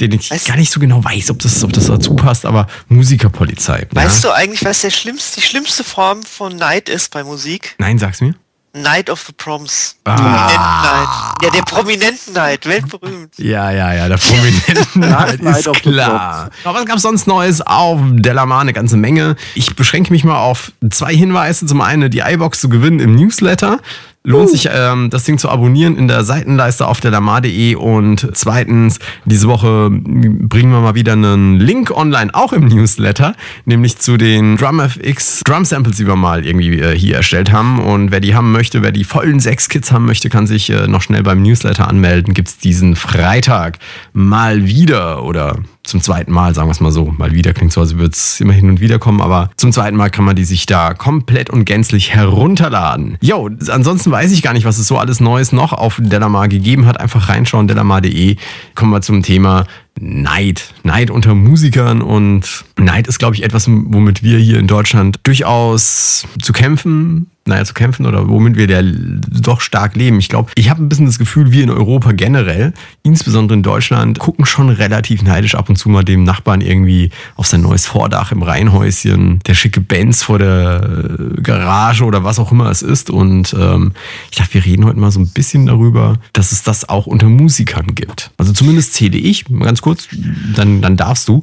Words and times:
den 0.00 0.12
ich 0.12 0.30
Weißt- 0.30 0.46
gar 0.48 0.56
nicht 0.56 0.72
so 0.72 0.80
genau 0.80 1.02
weiß, 1.04 1.30
ob 1.30 1.38
das, 1.40 1.62
ob 1.64 1.72
das 1.72 1.86
dazu 1.86 2.14
passt, 2.16 2.46
aber 2.46 2.66
Musikerpolizei. 2.88 3.86
Weißt 3.92 4.24
du 4.24 4.30
eigentlich, 4.30 4.64
was 4.64 4.80
der 4.80 4.90
schlimmste, 4.90 5.40
die 5.40 5.46
schlimmste 5.46 5.84
Form 5.84 6.22
von 6.22 6.56
Neid 6.56 6.88
ist 6.88 7.10
bei 7.12 7.22
Musik? 7.24 7.74
Nein, 7.78 7.98
sag's 7.98 8.20
mir. 8.20 8.34
Night 8.76 9.08
of 9.08 9.22
the 9.24 9.32
Proms. 9.32 9.94
Ah. 10.02 10.16
Prominentenneid. 10.16 11.08
Ja, 11.44 11.50
der 11.50 11.62
Prominentenneid, 11.62 12.66
weltberühmt. 12.66 13.32
Ja, 13.38 13.70
ja, 13.70 13.94
ja, 13.94 14.08
der 14.08 14.16
Prominenten 14.16 15.00
Night 15.00 15.40
ist 15.40 15.68
of 15.68 15.76
the 15.76 15.90
klar. 15.90 16.50
Aber 16.64 16.78
was 16.80 16.84
gab's 16.86 17.02
sonst 17.02 17.28
Neues 17.28 17.60
auf 17.62 18.00
Delamar? 18.02 18.62
Eine 18.62 18.72
ganze 18.72 18.96
Menge. 18.96 19.36
Ich 19.54 19.76
beschränke 19.76 20.12
mich 20.12 20.24
mal 20.24 20.38
auf 20.40 20.72
zwei 20.90 21.14
Hinweise. 21.14 21.66
Zum 21.66 21.80
einen 21.82 22.10
die 22.10 22.18
iBox 22.18 22.58
zu 22.60 22.68
gewinnen 22.68 22.98
im 22.98 23.14
Newsletter. 23.14 23.78
Lohnt 24.26 24.48
sich, 24.48 24.70
ähm, 24.72 25.10
das 25.10 25.24
Ding 25.24 25.36
zu 25.36 25.50
abonnieren 25.50 25.98
in 25.98 26.08
der 26.08 26.24
Seitenleiste 26.24 26.86
auf 26.86 26.98
delamar.de 26.98 27.74
und 27.74 28.26
zweitens, 28.32 28.98
diese 29.26 29.48
Woche 29.48 29.90
bringen 29.90 30.72
wir 30.72 30.80
mal 30.80 30.94
wieder 30.94 31.12
einen 31.12 31.60
Link 31.60 31.90
online, 31.90 32.34
auch 32.34 32.54
im 32.54 32.66
Newsletter, 32.66 33.34
nämlich 33.66 33.98
zu 33.98 34.16
den 34.16 34.56
DrumFX 34.56 35.42
Drum 35.44 35.66
Samples, 35.66 35.98
die 35.98 36.06
wir 36.06 36.16
mal 36.16 36.46
irgendwie 36.46 36.80
äh, 36.80 36.96
hier 36.96 37.16
erstellt 37.16 37.52
haben. 37.52 37.78
Und 37.78 38.12
wer 38.12 38.20
die 38.20 38.34
haben 38.34 38.50
möchte, 38.50 38.82
wer 38.82 38.92
die 38.92 39.04
vollen 39.04 39.40
sechs 39.40 39.68
Kits 39.68 39.92
haben 39.92 40.06
möchte, 40.06 40.30
kann 40.30 40.46
sich 40.46 40.70
äh, 40.70 40.88
noch 40.88 41.02
schnell 41.02 41.22
beim 41.22 41.42
Newsletter 41.42 41.86
anmelden. 41.86 42.32
Gibt's 42.32 42.56
diesen 42.56 42.96
Freitag 42.96 43.78
mal 44.14 44.66
wieder 44.66 45.22
oder 45.22 45.58
zum 45.84 46.00
zweiten 46.00 46.32
Mal, 46.32 46.54
sagen 46.54 46.68
wir 46.68 46.72
es 46.72 46.80
mal 46.80 46.92
so. 46.92 47.14
Mal 47.16 47.32
wieder 47.32 47.52
klingt 47.52 47.72
so, 47.72 47.80
als 47.80 47.96
würde 47.96 48.12
es 48.12 48.40
immer 48.40 48.52
hin 48.52 48.68
und 48.68 48.80
wieder 48.80 48.98
kommen, 48.98 49.20
aber 49.20 49.50
zum 49.56 49.70
zweiten 49.70 49.96
Mal 49.96 50.10
kann 50.10 50.24
man 50.24 50.34
die 50.34 50.44
sich 50.44 50.66
da 50.66 50.94
komplett 50.94 51.50
und 51.50 51.64
gänzlich 51.64 52.14
herunterladen. 52.14 53.18
Jo, 53.20 53.50
ansonsten 53.68 54.10
weiß 54.10 54.32
ich 54.32 54.42
gar 54.42 54.54
nicht, 54.54 54.64
was 54.64 54.78
es 54.78 54.88
so 54.88 54.98
alles 54.98 55.20
Neues 55.20 55.52
noch 55.52 55.72
auf 55.72 56.00
Delamar 56.02 56.48
gegeben 56.48 56.86
hat. 56.86 56.98
Einfach 56.98 57.28
reinschauen, 57.28 57.68
delamar.de. 57.68 58.36
Kommen 58.74 58.90
wir 58.90 59.02
zum 59.02 59.22
Thema 59.22 59.66
Neid. 60.00 60.72
Neid 60.82 61.10
unter 61.10 61.34
Musikern 61.34 62.02
und 62.02 62.64
Neid 62.76 63.06
ist, 63.06 63.18
glaube 63.18 63.36
ich, 63.36 63.44
etwas, 63.44 63.68
womit 63.68 64.22
wir 64.22 64.38
hier 64.38 64.58
in 64.58 64.66
Deutschland 64.66 65.20
durchaus 65.22 66.26
zu 66.42 66.52
kämpfen, 66.52 67.30
naja, 67.46 67.64
zu 67.64 67.74
kämpfen 67.74 68.06
oder 68.06 68.28
womit 68.28 68.56
wir 68.56 68.66
der 68.66 68.82
doch 68.82 69.60
stark 69.60 69.96
leben. 69.96 70.18
Ich 70.18 70.28
glaube, 70.28 70.50
ich 70.54 70.70
habe 70.70 70.82
ein 70.82 70.88
bisschen 70.88 71.06
das 71.06 71.18
Gefühl, 71.18 71.52
wir 71.52 71.62
in 71.62 71.70
Europa 71.70 72.12
generell, 72.12 72.72
insbesondere 73.02 73.56
in 73.56 73.62
Deutschland, 73.62 74.18
gucken 74.18 74.46
schon 74.46 74.70
relativ 74.70 75.22
neidisch 75.22 75.54
ab 75.54 75.68
und 75.68 75.76
zu 75.76 75.88
mal 75.88 76.04
dem 76.04 76.24
Nachbarn 76.24 76.62
irgendwie 76.62 77.10
auf 77.36 77.46
sein 77.46 77.60
neues 77.60 77.86
Vordach 77.86 78.32
im 78.32 78.42
Reihenhäuschen, 78.42 79.40
der 79.46 79.54
schicke 79.54 79.80
Benz 79.80 80.22
vor 80.22 80.38
der 80.38 81.08
äh, 81.36 81.40
Garage 81.42 82.04
oder 82.04 82.24
was 82.24 82.38
auch 82.38 82.50
immer 82.50 82.70
es 82.70 82.80
ist. 82.80 83.10
Und 83.10 83.54
ähm, 83.58 83.92
ich 84.30 84.38
dachte, 84.38 84.54
wir 84.54 84.64
reden 84.64 84.86
heute 84.86 84.98
mal 84.98 85.10
so 85.10 85.20
ein 85.20 85.28
bisschen 85.28 85.66
darüber, 85.66 86.18
dass 86.32 86.52
es 86.52 86.62
das 86.62 86.88
auch 86.88 87.06
unter 87.06 87.28
Musikern 87.28 87.94
gibt. 87.94 88.30
Also 88.38 88.52
zumindest 88.52 88.94
zähle 88.94 89.18
ich, 89.18 89.44
ganz 89.60 89.82
kurz, 89.82 90.08
dann, 90.54 90.80
dann 90.80 90.96
darfst 90.96 91.28
du, 91.28 91.42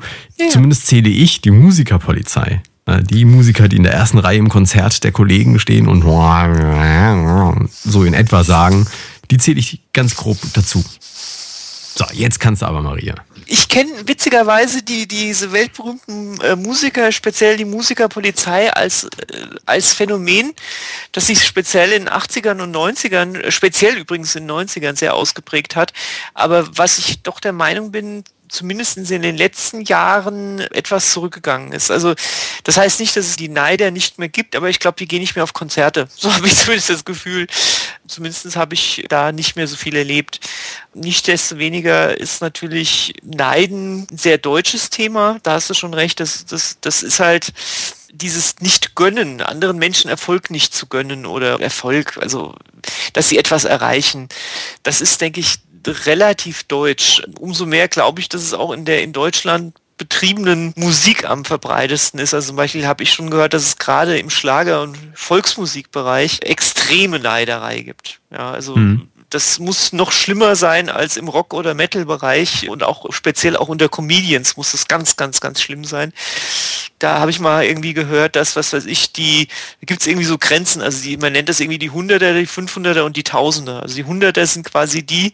zumindest 0.49 0.87
zähle 0.87 1.09
ich 1.09 1.41
die 1.41 1.51
Musikerpolizei. 1.51 2.61
Äh, 2.91 3.03
Die 3.03 3.25
Musiker, 3.25 3.67
die 3.67 3.77
in 3.77 3.83
der 3.83 3.93
ersten 3.93 4.17
Reihe 4.19 4.37
im 4.37 4.49
Konzert 4.49 5.03
der 5.03 5.11
Kollegen 5.11 5.59
stehen 5.59 5.87
und 5.87 6.03
so 7.83 8.03
in 8.03 8.13
etwa 8.13 8.43
sagen, 8.43 8.87
die 9.29 9.37
zähle 9.37 9.59
ich 9.59 9.79
ganz 9.93 10.15
grob 10.15 10.37
dazu. 10.53 10.83
So, 11.95 12.05
jetzt 12.13 12.39
kannst 12.39 12.61
du 12.61 12.65
aber, 12.65 12.81
Maria. 12.81 13.15
Ich 13.45 13.67
kenne 13.67 13.91
witzigerweise 14.05 14.81
die, 14.81 15.07
diese 15.07 15.51
weltberühmten 15.51 16.39
äh, 16.39 16.55
Musiker, 16.55 17.11
speziell 17.11 17.57
die 17.57 17.65
Musikerpolizei 17.65 18.71
als, 18.71 19.03
äh, 19.03 19.09
als 19.65 19.93
Phänomen, 19.93 20.53
das 21.11 21.27
sich 21.27 21.45
speziell 21.45 21.91
in 21.91 22.05
den 22.05 22.13
80ern 22.13 22.61
und 22.61 22.73
90ern, 22.73 23.37
äh, 23.37 23.51
speziell 23.51 23.97
übrigens 23.97 24.35
in 24.35 24.47
den 24.47 24.51
90ern 24.51 24.95
sehr 24.95 25.15
ausgeprägt 25.15 25.75
hat. 25.75 25.91
Aber 26.33 26.77
was 26.77 26.97
ich 26.97 27.23
doch 27.23 27.41
der 27.41 27.51
Meinung 27.51 27.91
bin, 27.91 28.23
zumindest 28.51 28.97
in 28.97 29.21
den 29.21 29.37
letzten 29.37 29.81
Jahren 29.81 30.59
etwas 30.59 31.11
zurückgegangen 31.13 31.71
ist. 31.71 31.89
Also 31.89 32.13
das 32.65 32.75
heißt 32.75 32.99
nicht, 32.99 33.15
dass 33.15 33.25
es 33.25 33.37
die 33.37 33.47
Neider 33.47 33.91
nicht 33.91 34.19
mehr 34.19 34.27
gibt, 34.27 34.57
aber 34.57 34.69
ich 34.69 34.79
glaube, 34.79 34.97
die 34.97 35.07
gehen 35.07 35.21
nicht 35.21 35.35
mehr 35.35 35.43
auf 35.43 35.53
Konzerte. 35.53 36.07
So 36.21 36.31
habe 36.31 36.45
ich 36.45 36.55
zumindest 36.55 36.89
das 36.89 37.05
Gefühl. 37.05 37.47
Zumindest 38.07 38.55
habe 38.55 38.75
ich 38.75 39.05
da 39.09 39.31
nicht 39.31 39.55
mehr 39.55 39.65
so 39.65 39.75
viel 39.75 39.95
erlebt. 39.95 40.39
Nichtsdestoweniger 40.93 42.15
ist 42.15 42.41
natürlich 42.41 43.15
Neiden 43.23 44.07
ein 44.11 44.17
sehr 44.17 44.37
deutsches 44.37 44.91
Thema. 44.91 45.39
Da 45.41 45.53
hast 45.53 45.69
du 45.69 45.73
schon 45.73 45.95
recht. 45.95 46.19
Das, 46.19 46.45
das, 46.45 46.77
das 46.81 47.01
ist 47.01 47.19
halt 47.19 47.53
dieses 48.13 48.59
Nicht-Gönnen, 48.59 49.41
anderen 49.41 49.77
Menschen 49.77 50.09
Erfolg 50.09 50.51
nicht 50.51 50.75
zu 50.75 50.85
gönnen 50.85 51.25
oder 51.25 51.59
Erfolg, 51.59 52.17
also 52.17 52.53
dass 53.13 53.29
sie 53.29 53.37
etwas 53.37 53.63
erreichen. 53.63 54.27
Das 54.83 55.01
ist, 55.01 55.21
denke 55.21 55.39
ich, 55.39 55.59
relativ 55.87 56.63
deutsch. 56.63 57.21
Umso 57.39 57.65
mehr 57.65 57.87
glaube 57.87 58.21
ich, 58.21 58.29
dass 58.29 58.41
es 58.41 58.53
auch 58.53 58.71
in 58.71 58.85
der 58.85 59.03
in 59.03 59.13
Deutschland 59.13 59.75
betriebenen 59.97 60.73
Musik 60.75 61.29
am 61.29 61.45
verbreitesten 61.45 62.19
ist. 62.19 62.33
Also 62.33 62.47
zum 62.47 62.55
Beispiel 62.55 62.87
habe 62.87 63.03
ich 63.03 63.13
schon 63.13 63.29
gehört, 63.29 63.53
dass 63.53 63.63
es 63.63 63.77
gerade 63.77 64.17
im 64.17 64.31
Schlager- 64.31 64.81
und 64.81 64.97
Volksmusikbereich 65.13 66.39
extreme 66.41 67.19
Neiderei 67.19 67.81
gibt. 67.81 68.19
Ja, 68.31 68.51
also 68.51 68.75
Mhm. 68.75 69.09
das 69.29 69.59
muss 69.59 69.93
noch 69.93 70.11
schlimmer 70.11 70.55
sein 70.55 70.89
als 70.89 71.17
im 71.17 71.27
Rock- 71.27 71.53
oder 71.53 71.75
Metal-Bereich 71.75 72.67
und 72.67 72.81
auch 72.83 73.05
speziell 73.13 73.55
auch 73.55 73.67
unter 73.67 73.89
Comedians 73.89 74.57
muss 74.57 74.73
es 74.73 74.87
ganz, 74.87 75.17
ganz, 75.17 75.39
ganz 75.39 75.61
schlimm 75.61 75.85
sein. 75.85 76.13
Da 77.01 77.19
habe 77.19 77.31
ich 77.31 77.39
mal 77.39 77.63
irgendwie 77.63 77.93
gehört, 77.93 78.35
dass, 78.35 78.55
was 78.55 78.73
weiß 78.73 78.85
ich, 78.85 79.11
die, 79.11 79.47
da 79.47 79.85
gibt 79.85 80.01
es 80.01 80.07
irgendwie 80.07 80.25
so 80.25 80.37
Grenzen, 80.37 80.81
also 80.81 81.01
die, 81.01 81.17
man 81.17 81.33
nennt 81.33 81.49
das 81.49 81.59
irgendwie 81.59 81.79
die 81.79 81.89
Hunderter, 81.89 82.33
die 82.33 82.47
500er 82.47 83.01
und 83.01 83.17
die 83.17 83.23
Tausender. 83.23 83.81
Also 83.81 83.95
die 83.95 84.03
Hunderter 84.03 84.45
sind 84.45 84.69
quasi 84.69 85.03
die, 85.03 85.33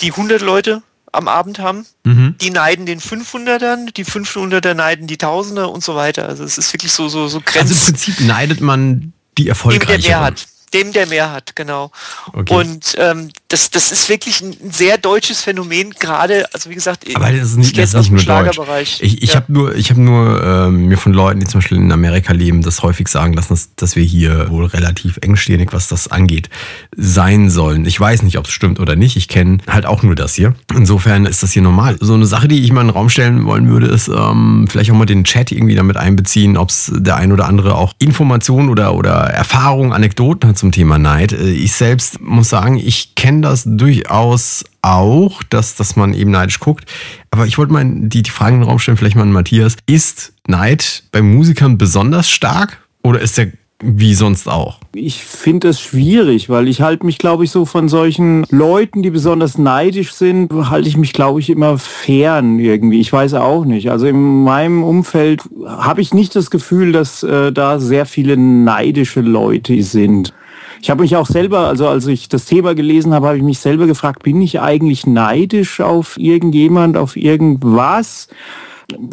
die 0.00 0.12
100 0.12 0.40
Leute 0.40 0.82
am 1.12 1.28
Abend 1.28 1.58
haben. 1.58 1.86
Mhm. 2.04 2.36
Die 2.40 2.50
neiden 2.50 2.86
den 2.86 3.00
500ern, 3.00 3.92
die 3.92 4.04
500er 4.04 4.74
neiden 4.74 5.06
die 5.06 5.18
Tausender 5.18 5.70
und 5.70 5.82
so 5.82 5.96
weiter. 5.96 6.28
Also 6.28 6.44
es 6.44 6.58
ist 6.58 6.72
wirklich 6.72 6.92
so, 6.92 7.08
so, 7.08 7.26
so 7.28 7.38
Also 7.38 7.38
im 7.38 7.44
Grenzen. 7.44 7.84
Prinzip 7.86 8.20
neidet 8.20 8.60
man 8.60 9.12
die 9.36 9.48
dem, 9.48 9.86
der 9.86 9.98
mehr 9.98 10.20
hat. 10.20 10.46
Dem, 10.72 10.92
der 10.92 11.06
mehr 11.06 11.32
hat, 11.32 11.56
genau. 11.56 11.90
Okay. 12.32 12.54
Und 12.54 12.94
ähm, 12.98 13.30
das, 13.50 13.68
das 13.68 13.90
ist 13.90 14.08
wirklich 14.08 14.40
ein 14.40 14.54
sehr 14.70 14.96
deutsches 14.96 15.42
Phänomen, 15.42 15.90
gerade, 15.98 16.46
also 16.54 16.70
wie 16.70 16.74
gesagt, 16.74 17.04
aber 17.14 17.32
das 17.32 17.50
ist 17.50 17.56
nicht, 17.56 17.76
das 17.76 17.94
ist 17.94 18.10
nicht 18.12 18.28
nur 18.28 18.44
Deutsch. 18.44 19.00
Ich, 19.00 19.22
ich 19.24 19.30
ja. 19.30 19.36
habe 19.36 19.52
nur, 19.52 19.74
ich 19.74 19.90
hab 19.90 19.96
nur 19.96 20.40
ähm, 20.42 20.86
mir 20.86 20.96
von 20.96 21.12
Leuten, 21.12 21.40
die 21.40 21.46
zum 21.46 21.58
Beispiel 21.58 21.78
in 21.78 21.90
Amerika 21.90 22.32
leben, 22.32 22.62
das 22.62 22.84
häufig 22.84 23.08
sagen 23.08 23.32
lassen, 23.32 23.48
dass, 23.48 23.74
dass 23.74 23.96
wir 23.96 24.04
hier 24.04 24.50
wohl 24.50 24.66
relativ 24.66 25.18
engstirnig, 25.20 25.72
was 25.72 25.88
das 25.88 26.06
angeht, 26.06 26.48
sein 26.96 27.50
sollen. 27.50 27.86
Ich 27.86 27.98
weiß 27.98 28.22
nicht, 28.22 28.38
ob 28.38 28.46
es 28.46 28.52
stimmt 28.52 28.78
oder 28.78 28.94
nicht. 28.94 29.16
Ich 29.16 29.26
kenne 29.26 29.58
halt 29.66 29.84
auch 29.84 30.04
nur 30.04 30.14
das 30.14 30.36
hier. 30.36 30.54
Insofern 30.72 31.26
ist 31.26 31.42
das 31.42 31.50
hier 31.50 31.62
normal. 31.62 31.96
So 32.00 32.14
eine 32.14 32.26
Sache, 32.26 32.46
die 32.46 32.62
ich 32.62 32.72
mal 32.72 32.82
in 32.82 32.86
den 32.86 32.92
Raum 32.92 33.08
stellen 33.08 33.44
wollen 33.46 33.68
würde, 33.68 33.86
ist 33.86 34.06
ähm, 34.06 34.68
vielleicht 34.70 34.92
auch 34.92 34.96
mal 34.96 35.06
den 35.06 35.24
Chat 35.24 35.50
irgendwie 35.50 35.74
damit 35.74 35.96
einbeziehen, 35.96 36.56
ob 36.56 36.68
es 36.68 36.92
der 36.94 37.16
ein 37.16 37.32
oder 37.32 37.46
andere 37.46 37.74
auch 37.74 37.94
Informationen 37.98 38.68
oder, 38.68 38.94
oder 38.94 39.10
Erfahrungen, 39.10 39.92
Anekdoten 39.92 40.50
hat 40.50 40.56
zum 40.58 40.70
Thema 40.70 40.98
Neid. 40.98 41.32
Äh, 41.32 41.50
ich 41.50 41.72
selbst 41.72 42.20
muss 42.20 42.48
sagen, 42.48 42.76
ich 42.76 43.16
kenne 43.16 43.39
das 43.42 43.64
durchaus 43.66 44.64
auch, 44.82 45.42
dass, 45.44 45.76
dass 45.76 45.96
man 45.96 46.14
eben 46.14 46.30
neidisch 46.30 46.60
guckt. 46.60 46.84
Aber 47.30 47.46
ich 47.46 47.58
wollte 47.58 47.72
mal 47.72 47.84
die, 47.84 48.22
die 48.22 48.30
Frage 48.30 48.54
in 48.54 48.60
den 48.60 48.68
Raum 48.68 48.78
stellen, 48.78 48.96
vielleicht 48.96 49.16
mal 49.16 49.22
an 49.22 49.32
Matthias. 49.32 49.76
Ist 49.86 50.32
Neid 50.46 51.04
bei 51.12 51.22
Musikern 51.22 51.78
besonders 51.78 52.30
stark 52.30 52.78
oder 53.02 53.20
ist 53.20 53.38
der 53.38 53.52
wie 53.82 54.14
sonst 54.14 54.46
auch? 54.46 54.78
Ich 54.94 55.24
finde 55.24 55.68
es 55.68 55.80
schwierig, 55.80 56.50
weil 56.50 56.68
ich 56.68 56.82
halte 56.82 57.06
mich, 57.06 57.18
glaube 57.18 57.44
ich, 57.44 57.50
so 57.50 57.64
von 57.64 57.88
solchen 57.88 58.44
Leuten, 58.50 59.02
die 59.02 59.10
besonders 59.10 59.56
neidisch 59.56 60.12
sind, 60.12 60.52
halte 60.52 60.88
ich 60.88 60.96
mich, 60.96 61.12
glaube 61.12 61.40
ich, 61.40 61.48
immer 61.48 61.78
fern 61.78 62.58
irgendwie. 62.58 63.00
Ich 63.00 63.12
weiß 63.12 63.34
auch 63.34 63.64
nicht. 63.64 63.90
Also 63.90 64.06
in 64.06 64.44
meinem 64.44 64.84
Umfeld 64.84 65.42
habe 65.66 66.02
ich 66.02 66.12
nicht 66.12 66.36
das 66.36 66.50
Gefühl, 66.50 66.92
dass 66.92 67.22
äh, 67.22 67.52
da 67.52 67.80
sehr 67.80 68.04
viele 68.04 68.36
neidische 68.36 69.22
Leute 69.22 69.82
sind. 69.82 70.34
Ich 70.82 70.88
habe 70.88 71.02
mich 71.02 71.14
auch 71.16 71.26
selber, 71.26 71.60
also 71.60 71.86
als 71.88 72.06
ich 72.06 72.28
das 72.28 72.46
Thema 72.46 72.74
gelesen 72.74 73.12
habe, 73.12 73.26
habe 73.26 73.36
ich 73.36 73.42
mich 73.42 73.58
selber 73.58 73.86
gefragt, 73.86 74.22
bin 74.22 74.40
ich 74.40 74.60
eigentlich 74.60 75.06
neidisch 75.06 75.80
auf 75.80 76.16
irgendjemand, 76.18 76.96
auf 76.96 77.16
irgendwas? 77.16 78.28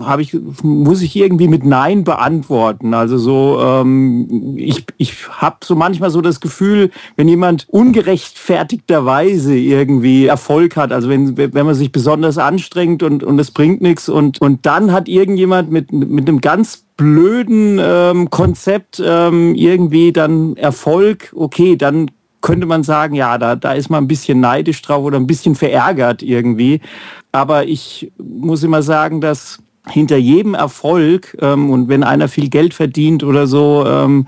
Habe 0.01 0.21
ich, 0.21 0.35
muss 0.63 1.01
ich 1.01 1.15
irgendwie 1.15 1.47
mit 1.47 1.65
Nein 1.65 2.03
beantworten. 2.03 2.93
Also 2.93 3.17
so, 3.17 3.59
ähm, 3.61 4.55
ich, 4.57 4.85
ich 4.97 5.27
habe 5.29 5.57
so 5.63 5.75
manchmal 5.75 6.09
so 6.09 6.21
das 6.21 6.39
Gefühl, 6.39 6.91
wenn 7.15 7.27
jemand 7.27 7.67
ungerechtfertigterweise 7.69 9.55
irgendwie 9.55 10.25
Erfolg 10.25 10.75
hat, 10.75 10.91
also 10.91 11.09
wenn, 11.09 11.37
wenn 11.37 11.65
man 11.65 11.75
sich 11.75 11.91
besonders 11.91 12.37
anstrengt 12.37 13.03
und, 13.03 13.23
und 13.23 13.39
es 13.39 13.51
bringt 13.51 13.81
nichts 13.81 14.09
und, 14.09 14.41
und 14.41 14.65
dann 14.65 14.91
hat 14.91 15.07
irgendjemand 15.07 15.71
mit, 15.71 15.91
mit 15.91 16.27
einem 16.27 16.41
ganz 16.41 16.85
blöden 16.97 17.79
ähm, 17.81 18.29
Konzept 18.29 19.01
ähm, 19.03 19.55
irgendwie 19.55 20.11
dann 20.11 20.57
Erfolg, 20.57 21.31
okay, 21.35 21.75
dann 21.75 22.11
könnte 22.41 22.65
man 22.65 22.83
sagen, 22.83 23.15
ja, 23.15 23.37
da, 23.37 23.55
da 23.55 23.73
ist 23.73 23.89
man 23.89 24.03
ein 24.03 24.07
bisschen 24.07 24.39
neidisch 24.39 24.81
drauf 24.81 25.03
oder 25.03 25.17
ein 25.17 25.27
bisschen 25.27 25.55
verärgert 25.55 26.21
irgendwie. 26.23 26.81
Aber 27.31 27.65
ich 27.65 28.11
muss 28.17 28.63
immer 28.63 28.81
sagen, 28.81 29.21
dass 29.21 29.59
hinter 29.89 30.17
jedem 30.17 30.53
Erfolg 30.53 31.37
ähm, 31.41 31.69
und 31.69 31.87
wenn 31.87 32.03
einer 32.03 32.27
viel 32.27 32.49
Geld 32.49 32.73
verdient 32.73 33.23
oder 33.23 33.47
so, 33.47 33.85
ähm, 33.87 34.27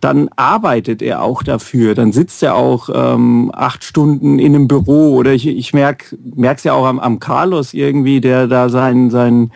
dann 0.00 0.28
arbeitet 0.36 1.02
er 1.02 1.22
auch 1.22 1.42
dafür. 1.42 1.94
Dann 1.94 2.12
sitzt 2.12 2.42
er 2.42 2.54
auch 2.54 2.88
ähm, 2.92 3.50
acht 3.54 3.84
Stunden 3.84 4.38
in 4.38 4.54
einem 4.54 4.68
Büro 4.68 5.16
oder 5.16 5.32
ich, 5.32 5.46
ich 5.46 5.72
merke 5.74 6.16
es 6.36 6.64
ja 6.64 6.72
auch 6.72 6.86
am, 6.86 6.98
am 6.98 7.20
Carlos 7.20 7.74
irgendwie, 7.74 8.20
der 8.20 8.46
da 8.46 8.68
sein, 8.68 9.10
sein, 9.10 9.50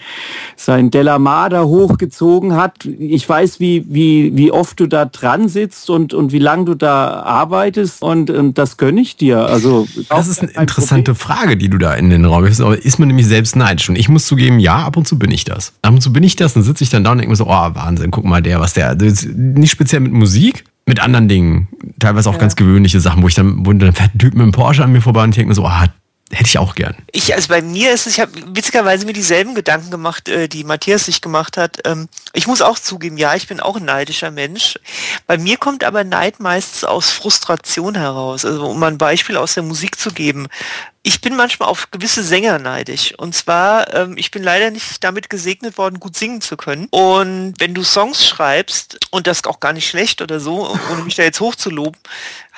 sein 0.56 0.90
Delamar 0.90 1.50
da 1.50 1.64
hochgezogen 1.64 2.55
hat. 2.55 2.84
Ich 2.84 3.28
weiß, 3.28 3.60
wie, 3.60 3.84
wie, 3.88 4.37
wie 4.37 4.52
oft 4.52 4.78
du 4.81 4.87
da 4.87 5.05
dran 5.05 5.48
sitzt 5.48 5.90
und, 5.90 6.14
und 6.14 6.32
wie 6.32 6.38
lange 6.38 6.64
du 6.64 6.75
da 6.75 7.22
arbeitest 7.22 8.02
und, 8.02 8.31
und 8.31 8.58
das 8.58 8.76
gönne 8.76 9.00
ich 9.00 9.16
dir. 9.16 9.46
Also 9.46 9.87
Das 10.08 10.28
ist 10.28 10.40
eine 10.40 10.50
interessante 10.52 11.14
Problem. 11.14 11.37
Frage, 11.37 11.56
die 11.56 11.69
du 11.69 11.78
da 11.78 11.94
in 11.94 12.10
den 12.10 12.25
Raum 12.25 12.44
wirfst. 12.44 12.60
Aber 12.60 12.82
ist 12.82 12.98
man 12.98 13.08
nämlich 13.08 13.26
selbst 13.26 13.56
neidisch? 13.56 13.88
Und 13.88 13.96
ich 13.96 14.08
muss 14.08 14.26
zugeben, 14.26 14.58
ja, 14.58 14.84
ab 14.84 14.96
und 14.96 15.06
zu 15.06 15.19
bin 15.19 15.31
ich 15.31 15.42
ich 15.43 15.55
das. 15.55 15.75
Ab 15.83 15.93
und 15.93 16.00
zu 16.00 16.12
bin 16.12 16.23
ich 16.23 16.37
das, 16.37 16.55
dann 16.55 16.62
sitze 16.62 16.85
ich 16.85 16.91
dann 16.91 17.05
da 17.05 17.12
und 17.12 17.19
denke 17.19 17.31
mir 17.31 17.37
so, 17.37 17.47
oh 17.47 17.49
Wahnsinn, 17.75 18.11
guck 18.11 18.25
mal 18.25 18.43
der, 18.43 18.61
was 18.61 18.75
der, 18.75 18.97
nicht 18.97 19.71
speziell 19.71 20.00
mit 20.00 20.12
Musik, 20.12 20.65
mit 20.87 21.00
anderen 21.00 21.29
Dingen, 21.29 21.69
teilweise 21.99 22.29
auch 22.29 22.35
ja. 22.35 22.41
ganz 22.41 22.56
gewöhnliche 22.56 23.00
Sachen, 23.00 23.23
wo 23.23 23.29
ich 23.29 23.35
dann, 23.35 23.65
wo 23.67 23.73
dann 23.73 23.93
fährt 23.93 24.15
ein 24.15 24.19
Typ 24.19 24.35
mit 24.35 24.43
einem 24.43 24.53
Porsche 24.53 24.85
an 24.85 24.93
mir 24.93 25.00
vorbei 25.00 25.23
und 25.23 25.31
ich 25.31 25.37
denke 25.37 25.49
mir 25.49 25.55
so, 25.55 25.65
oh, 25.65 25.87
hätte 26.32 26.49
ich 26.49 26.58
auch 26.58 26.75
gern. 26.75 26.96
Ich, 27.12 27.34
also 27.34 27.49
bei 27.49 27.62
mir 27.62 27.93
ist 27.93 28.06
es, 28.06 28.14
ich 28.14 28.20
habe 28.20 28.32
witzigerweise 28.56 29.06
mir 29.06 29.12
dieselben 29.12 29.55
Gedanken 29.55 29.90
gemacht, 29.90 30.29
äh, 30.29 30.49
die 30.49 30.64
Matthias 30.64 31.05
sich 31.05 31.20
gemacht 31.20 31.56
hat. 31.56 31.79
Ähm, 31.84 32.08
ich 32.32 32.46
muss 32.46 32.62
auch 32.62 32.79
zugeben, 32.79 33.19
ja, 33.19 33.34
ich 33.34 33.46
bin 33.46 33.61
auch 33.61 33.76
ein 33.76 33.84
neidischer 33.84 34.31
Mensch. 34.31 34.79
Bei 35.26 35.38
mir 35.38 35.58
kommt 35.58 35.84
aber 35.84 36.05
Neid 36.05 36.40
meistens 36.40 36.84
aus 36.84 37.11
Frustration 37.11 37.94
heraus. 37.94 38.44
Also 38.44 38.67
um 38.67 38.82
ein 38.82 38.99
Beispiel 38.99 39.37
aus 39.37 39.55
der 39.55 39.62
Musik 39.62 39.99
zu 39.99 40.11
geben 40.11 40.49
ich 41.05 41.20
bin 41.20 41.34
manchmal 41.34 41.69
auf 41.69 41.90
gewisse 41.90 42.23
Sänger 42.23 42.58
neidisch. 42.58 43.12
Und 43.19 43.34
zwar, 43.34 43.93
ähm, 43.93 44.17
ich 44.17 44.31
bin 44.31 44.43
leider 44.43 44.70
nicht 44.70 45.02
damit 45.02 45.29
gesegnet 45.29 45.76
worden, 45.76 45.99
gut 45.99 46.17
singen 46.17 46.40
zu 46.40 46.56
können. 46.56 46.87
Und 46.90 47.55
wenn 47.58 47.75
du 47.75 47.82
Songs 47.82 48.25
schreibst, 48.26 49.00
und 49.11 49.26
das 49.26 49.44
auch 49.44 49.58
gar 49.58 49.73
nicht 49.73 49.88
schlecht 49.88 50.23
oder 50.23 50.38
so, 50.38 50.76
ohne 50.90 51.02
mich 51.02 51.17
da 51.17 51.25
jetzt 51.25 51.40
hochzuloben, 51.40 52.00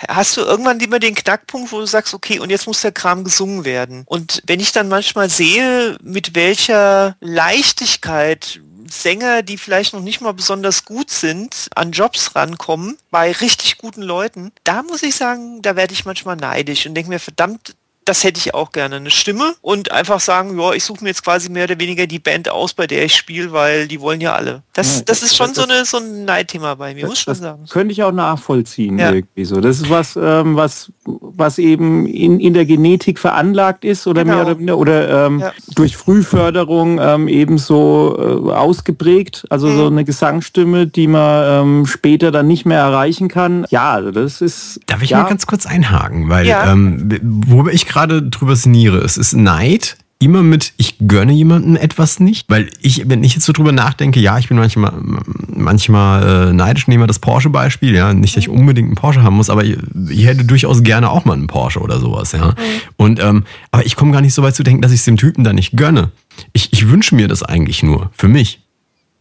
hast 0.08 0.36
du 0.36 0.42
irgendwann 0.42 0.80
immer 0.80 0.98
den 0.98 1.14
Knackpunkt, 1.14 1.72
wo 1.72 1.80
du 1.80 1.86
sagst, 1.86 2.14
okay, 2.14 2.38
und 2.38 2.50
jetzt 2.50 2.66
muss 2.66 2.80
der 2.80 2.92
Kram 2.92 3.24
gesungen 3.24 3.64
werden. 3.64 4.04
Und 4.06 4.42
wenn 4.46 4.60
ich 4.60 4.72
dann 4.72 4.88
manchmal 4.88 5.30
sehe, 5.30 5.96
mit 6.02 6.34
welcher 6.34 7.16
Leichtigkeit 7.20 8.60
Sänger, 8.90 9.42
die 9.42 9.58
vielleicht 9.58 9.92
noch 9.92 10.00
nicht 10.00 10.20
mal 10.20 10.32
besonders 10.32 10.84
gut 10.84 11.10
sind, 11.10 11.68
an 11.74 11.92
Jobs 11.92 12.34
rankommen, 12.34 12.96
bei 13.10 13.32
richtig 13.32 13.78
guten 13.78 14.02
Leuten, 14.02 14.52
da 14.62 14.82
muss 14.82 15.02
ich 15.02 15.16
sagen, 15.16 15.62
da 15.62 15.76
werde 15.76 15.94
ich 15.94 16.04
manchmal 16.04 16.36
neidisch 16.36 16.86
und 16.86 16.94
denke 16.94 17.10
mir, 17.10 17.18
verdammt, 17.18 17.74
das 18.04 18.22
hätte 18.22 18.38
ich 18.38 18.54
auch 18.54 18.72
gerne, 18.72 18.96
eine 18.96 19.10
Stimme 19.10 19.54
und 19.62 19.90
einfach 19.90 20.20
sagen, 20.20 20.58
ja, 20.58 20.72
ich 20.72 20.84
suche 20.84 21.02
mir 21.02 21.10
jetzt 21.10 21.24
quasi 21.24 21.48
mehr 21.48 21.64
oder 21.64 21.78
weniger 21.80 22.06
die 22.06 22.18
Band 22.18 22.50
aus, 22.50 22.74
bei 22.74 22.86
der 22.86 23.04
ich 23.04 23.16
spiele, 23.16 23.52
weil 23.52 23.88
die 23.88 24.00
wollen 24.00 24.20
ja 24.20 24.34
alle. 24.34 24.62
Das, 24.74 24.98
ja, 24.98 25.02
das, 25.06 25.20
das 25.20 25.30
ist 25.30 25.36
schon 25.36 25.48
das, 25.48 25.56
so, 25.56 25.62
eine, 25.62 25.84
so 25.84 25.96
ein 25.98 26.24
Neidthema 26.24 26.74
bei 26.74 26.94
mir, 26.94 27.02
das, 27.02 27.10
muss 27.10 27.20
schon 27.20 27.34
sagen. 27.34 27.64
Könnte 27.70 27.92
ich 27.92 28.02
auch 28.02 28.12
nachvollziehen 28.12 28.98
ja. 28.98 29.12
irgendwie 29.12 29.44
so. 29.44 29.60
Das 29.60 29.78
ist 29.78 29.88
was, 29.88 30.16
ähm, 30.16 30.56
was, 30.56 30.92
was 31.04 31.58
eben 31.58 32.06
in, 32.06 32.40
in 32.40 32.54
der 32.54 32.66
Genetik 32.66 33.18
veranlagt 33.18 33.84
ist 33.84 34.06
oder 34.06 34.24
genau. 34.24 34.36
mehr 34.36 34.46
oder 34.46 34.54
minder 34.56 34.78
oder 34.78 35.26
ähm, 35.26 35.40
ja. 35.40 35.52
durch 35.74 35.96
Frühförderung 35.96 36.98
ähm, 37.00 37.28
ebenso 37.28 38.50
äh, 38.50 38.52
ausgeprägt. 38.52 39.46
Also 39.48 39.68
mhm. 39.68 39.76
so 39.76 39.86
eine 39.86 40.04
Gesangsstimme, 40.04 40.86
die 40.86 41.06
man 41.06 41.44
ähm, 41.46 41.86
später 41.86 42.30
dann 42.30 42.46
nicht 42.46 42.66
mehr 42.66 42.80
erreichen 42.80 43.28
kann. 43.28 43.66
Ja, 43.70 43.92
also 43.92 44.10
das 44.10 44.40
ist. 44.40 44.80
Darf 44.86 45.02
ich 45.02 45.12
mal 45.12 45.24
ganz 45.24 45.46
kurz 45.46 45.66
einhaken, 45.66 46.28
weil 46.28 46.46
ähm, 46.46 47.42
worüber 47.46 47.72
ich 47.72 47.86
gerade 47.86 47.93
drüber 47.96 48.56
sinniere. 48.56 48.98
Es 48.98 49.16
ist 49.16 49.34
Neid 49.34 49.96
immer 50.24 50.42
mit, 50.42 50.72
ich 50.76 50.96
gönne 51.06 51.32
jemandem 51.32 51.76
etwas 51.76 52.18
nicht. 52.18 52.48
Weil 52.48 52.70
ich, 52.80 53.08
wenn 53.08 53.22
ich 53.22 53.34
jetzt 53.34 53.44
so 53.44 53.52
drüber 53.52 53.72
nachdenke, 53.72 54.20
ja, 54.20 54.38
ich 54.38 54.48
bin 54.48 54.56
manchmal, 54.56 54.92
manchmal 55.48 56.48
äh, 56.48 56.52
neidisch, 56.52 56.88
nehme 56.88 57.06
das 57.06 57.18
Porsche-Beispiel, 57.18 57.94
ja. 57.94 58.14
Nicht, 58.14 58.36
dass 58.36 58.42
ich 58.42 58.48
unbedingt 58.48 58.88
einen 58.88 58.96
Porsche 58.96 59.22
haben 59.22 59.36
muss, 59.36 59.50
aber 59.50 59.64
ich, 59.64 59.76
ich 60.08 60.24
hätte 60.24 60.44
durchaus 60.44 60.82
gerne 60.82 61.10
auch 61.10 61.24
mal 61.24 61.34
einen 61.34 61.46
Porsche 61.46 61.80
oder 61.80 61.98
sowas, 62.00 62.32
ja. 62.32 62.48
Mhm. 62.48 62.54
Und, 62.96 63.20
ähm, 63.20 63.44
aber 63.70 63.84
ich 63.84 63.96
komme 63.96 64.12
gar 64.12 64.22
nicht 64.22 64.34
so 64.34 64.42
weit 64.42 64.54
zu 64.54 64.62
denken, 64.62 64.82
dass 64.82 64.92
ich 64.92 65.00
es 65.00 65.04
dem 65.04 65.16
Typen 65.16 65.44
da 65.44 65.52
nicht 65.52 65.76
gönne. 65.76 66.10
Ich, 66.52 66.72
ich 66.72 66.88
wünsche 66.88 67.14
mir 67.14 67.28
das 67.28 67.42
eigentlich 67.42 67.82
nur, 67.82 68.10
für 68.14 68.28
mich. 68.28 68.60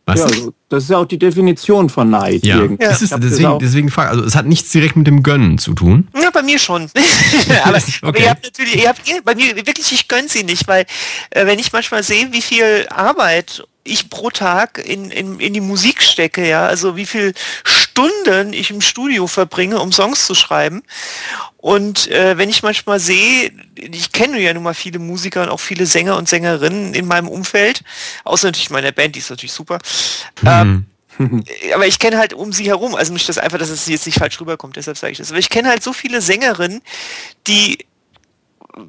Weißt 0.06 0.20
ja, 0.20 0.26
also 0.26 0.54
das 0.68 0.84
ist 0.84 0.90
ja 0.90 0.98
auch 0.98 1.06
die 1.06 1.18
Definition 1.18 1.90
von 1.90 2.10
Neid. 2.10 2.46
Ja, 2.46 2.62
ja. 2.64 2.68
Das 2.78 3.02
ist, 3.02 3.16
deswegen, 3.18 3.58
deswegen 3.60 3.90
frage 3.90 4.10
also 4.10 4.24
es 4.26 4.36
hat 4.36 4.46
nichts 4.46 4.70
direkt 4.72 4.98
mit 4.98 5.08
dem 5.08 5.24
Gönnen 5.24 5.58
zu 5.58 5.74
tun. 5.74 6.10
Ja, 6.20 6.30
bei 6.30 6.42
mir 6.42 6.60
schon. 6.60 6.84
aber, 7.64 7.78
okay. 7.78 8.00
aber, 8.02 8.20
ihr 8.20 8.30
habt 8.30 8.44
natürlich, 8.44 8.76
ihr 8.76 8.90
habt, 8.90 9.08
ihr, 9.08 9.22
bei 9.24 9.36
mir 9.36 9.56
wirklich, 9.56 9.92
ich 9.94 10.10
gönne 10.10 10.28
sie 10.28 10.44
nicht, 10.44 10.68
weil 10.68 10.86
äh, 11.30 11.46
wenn 11.46 11.58
ich 11.58 11.72
manchmal 11.72 12.04
sehe, 12.04 12.34
wie 12.34 12.42
viel 12.42 12.86
Arbeit 12.90 13.64
ich 13.84 14.10
pro 14.10 14.30
Tag 14.30 14.78
in, 14.78 15.12
in, 15.12 15.40
in 15.40 15.54
die 15.54 15.62
Musik 15.62 16.02
stecke, 16.02 16.48
ja, 16.48 16.66
also 16.66 16.96
wie 16.96 17.06
viel 17.06 17.34
Stunden 17.66 18.54
ich 18.54 18.72
im 18.72 18.82
Studio 18.82 19.28
verbringe, 19.28 19.80
um 19.80 19.92
Songs 19.92 20.26
zu 20.26 20.36
schreiben. 20.36 20.84
Und 21.58 22.10
äh, 22.10 22.38
wenn 22.38 22.50
ich 22.50 22.64
manchmal 22.64 23.00
sehe, 23.00 23.52
ich 23.76 24.12
kenne 24.12 24.40
ja 24.40 24.54
nun 24.54 24.64
mal 24.64 24.74
viele 24.74 25.00
Musiker 25.00 25.44
und 25.44 25.50
auch 25.50 25.60
viele 25.60 25.86
Sänger 25.86 26.18
und 26.18 26.28
Sängerinnen 26.28 26.94
in 26.94 27.06
meinem 27.06 27.28
Umfeld, 27.28 27.84
außer 28.24 28.48
natürlich 28.48 28.70
meiner 28.70 28.92
Band, 28.92 29.16
die 29.16 29.20
ist 29.20 29.30
natürlich 29.30 29.54
super. 29.54 29.80
Mhm. 30.42 30.48
Ähm, 30.48 30.86
aber 31.74 31.88
ich 31.88 32.00
kenne 32.00 32.18
halt 32.18 32.34
um 32.34 32.54
sie 32.54 32.68
herum, 32.68 32.96
also 32.96 33.14
nicht 33.14 33.30
das 33.30 33.38
einfach, 33.38 33.60
dass 33.60 33.70
es 33.70 33.88
jetzt 33.88 34.06
nicht 34.06 34.20
falsch 34.20 34.40
rüberkommt, 34.40 34.76
deshalb 34.76 34.98
sage 34.98 35.12
ich 35.12 35.18
das. 35.18 35.30
Aber 35.30 35.40
ich 35.40 35.50
kenne 35.50 35.70
halt 35.70 35.84
so 35.84 35.94
viele 35.94 36.22
Sängerinnen, 36.22 36.82
die 37.48 37.86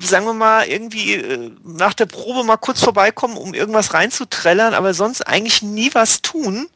sagen 0.00 0.26
wir 0.26 0.34
mal, 0.34 0.66
irgendwie 0.66 1.14
äh, 1.14 1.50
nach 1.64 1.94
der 1.94 2.06
Probe 2.06 2.44
mal 2.44 2.56
kurz 2.56 2.82
vorbeikommen, 2.82 3.36
um 3.36 3.54
irgendwas 3.54 3.94
reinzutrellern, 3.94 4.74
aber 4.74 4.94
sonst 4.94 5.22
eigentlich 5.22 5.62
nie 5.62 5.90
was 5.94 6.22
tun. 6.22 6.68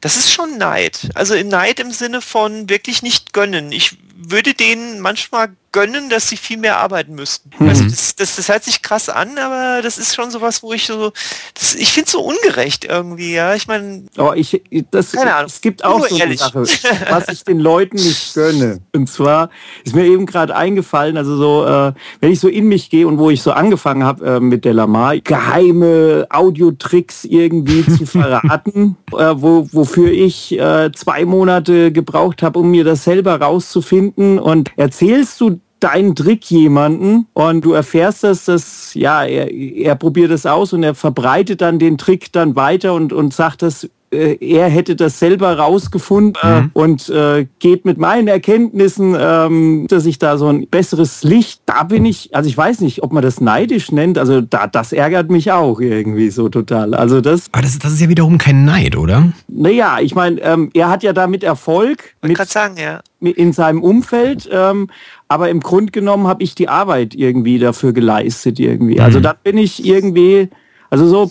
Das 0.00 0.16
ist 0.16 0.32
schon 0.32 0.58
Neid. 0.58 1.10
Also 1.14 1.34
in 1.34 1.48
Neid 1.48 1.78
im 1.78 1.92
Sinne 1.92 2.20
von 2.20 2.68
wirklich 2.68 3.02
nicht 3.02 3.32
gönnen. 3.32 3.70
Ich 3.70 3.96
würde 4.16 4.54
denen 4.54 5.00
manchmal 5.00 5.54
gönnen, 5.72 6.10
dass 6.10 6.28
sie 6.28 6.36
viel 6.36 6.58
mehr 6.58 6.76
arbeiten 6.78 7.14
müssten. 7.14 7.50
Mhm. 7.58 7.68
Also 7.68 7.84
das, 7.84 8.14
das, 8.14 8.36
das 8.36 8.48
hört 8.48 8.62
sich 8.62 8.82
krass 8.82 9.08
an, 9.08 9.38
aber 9.38 9.80
das 9.82 9.98
ist 9.98 10.14
schon 10.14 10.30
sowas, 10.30 10.62
wo 10.62 10.72
ich 10.72 10.86
so, 10.86 11.12
das, 11.54 11.74
ich 11.74 11.92
finde 11.92 12.06
es 12.06 12.12
so 12.12 12.20
ungerecht 12.20 12.84
irgendwie, 12.84 13.32
ja. 13.32 13.54
Ich 13.54 13.66
meine, 13.66 14.04
oh, 14.18 14.32
ich, 14.34 14.62
das, 14.90 15.12
keine 15.12 15.34
Ahnung. 15.34 15.46
Es 15.46 15.60
gibt 15.60 15.84
auch 15.84 16.06
so 16.06 16.22
eine 16.22 16.36
Sache, 16.36 16.60
was 17.10 17.28
ich 17.28 17.42
den 17.44 17.58
Leuten 17.58 17.96
nicht 17.96 18.34
gönne. 18.34 18.80
Und 18.94 19.08
zwar 19.08 19.50
ist 19.84 19.94
mir 19.94 20.04
eben 20.04 20.26
gerade 20.26 20.54
eingefallen, 20.54 21.16
also 21.16 21.36
so, 21.36 21.66
äh, 21.66 21.92
wenn 22.20 22.30
ich 22.30 22.40
so 22.40 22.48
in 22.48 22.68
mich 22.68 22.90
gehe 22.90 23.08
und 23.08 23.18
wo 23.18 23.30
ich 23.30 23.42
so 23.42 23.52
angefangen 23.52 24.04
habe 24.04 24.26
äh, 24.26 24.40
mit 24.40 24.66
der 24.66 24.74
Lamar, 24.74 25.18
geheime 25.18 26.26
Audiotricks 26.28 27.24
irgendwie 27.24 27.86
zu 27.96 28.04
verraten, 28.04 28.96
äh, 29.12 29.34
wo, 29.36 29.66
wofür 29.72 30.10
ich 30.12 30.52
äh, 30.58 30.92
zwei 30.92 31.24
Monate 31.24 31.92
gebraucht 31.92 32.42
habe, 32.42 32.58
um 32.58 32.70
mir 32.70 32.84
das 32.84 33.04
selber 33.04 33.40
rauszufinden 33.40 34.38
und 34.38 34.70
erzählst 34.76 35.40
du 35.40 35.61
deinen 35.82 36.14
Trick 36.14 36.50
jemanden 36.50 37.26
und 37.32 37.64
du 37.64 37.72
erfährst 37.72 38.24
das, 38.24 38.44
dass 38.44 38.94
ja, 38.94 39.24
er, 39.24 39.52
er 39.52 39.94
probiert 39.96 40.30
es 40.30 40.46
aus 40.46 40.72
und 40.72 40.82
er 40.82 40.94
verbreitet 40.94 41.60
dann 41.60 41.78
den 41.78 41.98
Trick 41.98 42.32
dann 42.32 42.56
weiter 42.56 42.94
und, 42.94 43.12
und 43.12 43.34
sagt 43.34 43.62
das 43.62 43.88
äh, 44.12 44.36
er 44.40 44.68
hätte 44.68 44.94
das 44.94 45.18
selber 45.18 45.56
rausgefunden 45.56 46.34
mhm. 46.42 46.70
und 46.74 47.08
äh, 47.08 47.46
geht 47.58 47.84
mit 47.86 47.96
meinen 47.96 48.28
Erkenntnissen, 48.28 49.16
ähm, 49.18 49.86
dass 49.88 50.04
ich 50.04 50.18
da 50.18 50.36
so 50.36 50.48
ein 50.48 50.68
besseres 50.68 51.24
Licht, 51.24 51.62
da 51.64 51.84
bin 51.84 52.04
ich, 52.04 52.34
also 52.34 52.48
ich 52.48 52.56
weiß 52.56 52.80
nicht, 52.80 53.02
ob 53.02 53.12
man 53.12 53.22
das 53.22 53.40
neidisch 53.40 53.90
nennt, 53.90 54.18
also 54.18 54.42
da, 54.42 54.66
das 54.66 54.92
ärgert 54.92 55.30
mich 55.30 55.50
auch 55.50 55.80
irgendwie 55.80 56.28
so 56.28 56.50
total. 56.50 56.94
Also 56.94 57.22
das. 57.22 57.48
Aber 57.52 57.62
das, 57.62 57.78
das 57.78 57.92
ist 57.94 58.00
ja 58.00 58.08
wiederum 58.10 58.36
kein 58.36 58.64
Neid, 58.64 58.96
oder? 58.96 59.32
Naja, 59.48 59.98
ich 60.00 60.14
meine, 60.14 60.40
ähm, 60.42 60.70
er 60.74 60.90
hat 60.90 61.02
ja 61.02 61.14
damit 61.14 61.42
Erfolg. 61.42 62.14
Ich 62.22 62.28
mit, 62.28 62.48
sagen, 62.50 62.76
ja. 62.76 63.00
In 63.20 63.52
seinem 63.52 63.82
Umfeld, 63.82 64.48
ähm, 64.52 64.88
aber 65.32 65.48
im 65.48 65.60
Grunde 65.60 65.92
genommen 65.92 66.26
habe 66.26 66.42
ich 66.42 66.54
die 66.54 66.68
Arbeit 66.68 67.14
irgendwie 67.14 67.58
dafür 67.58 67.94
geleistet 67.94 68.60
irgendwie. 68.60 69.00
Also 69.00 69.18
mhm. 69.18 69.22
da 69.22 69.32
bin 69.32 69.56
ich 69.56 69.82
irgendwie, 69.82 70.50
also 70.90 71.06
so, 71.06 71.30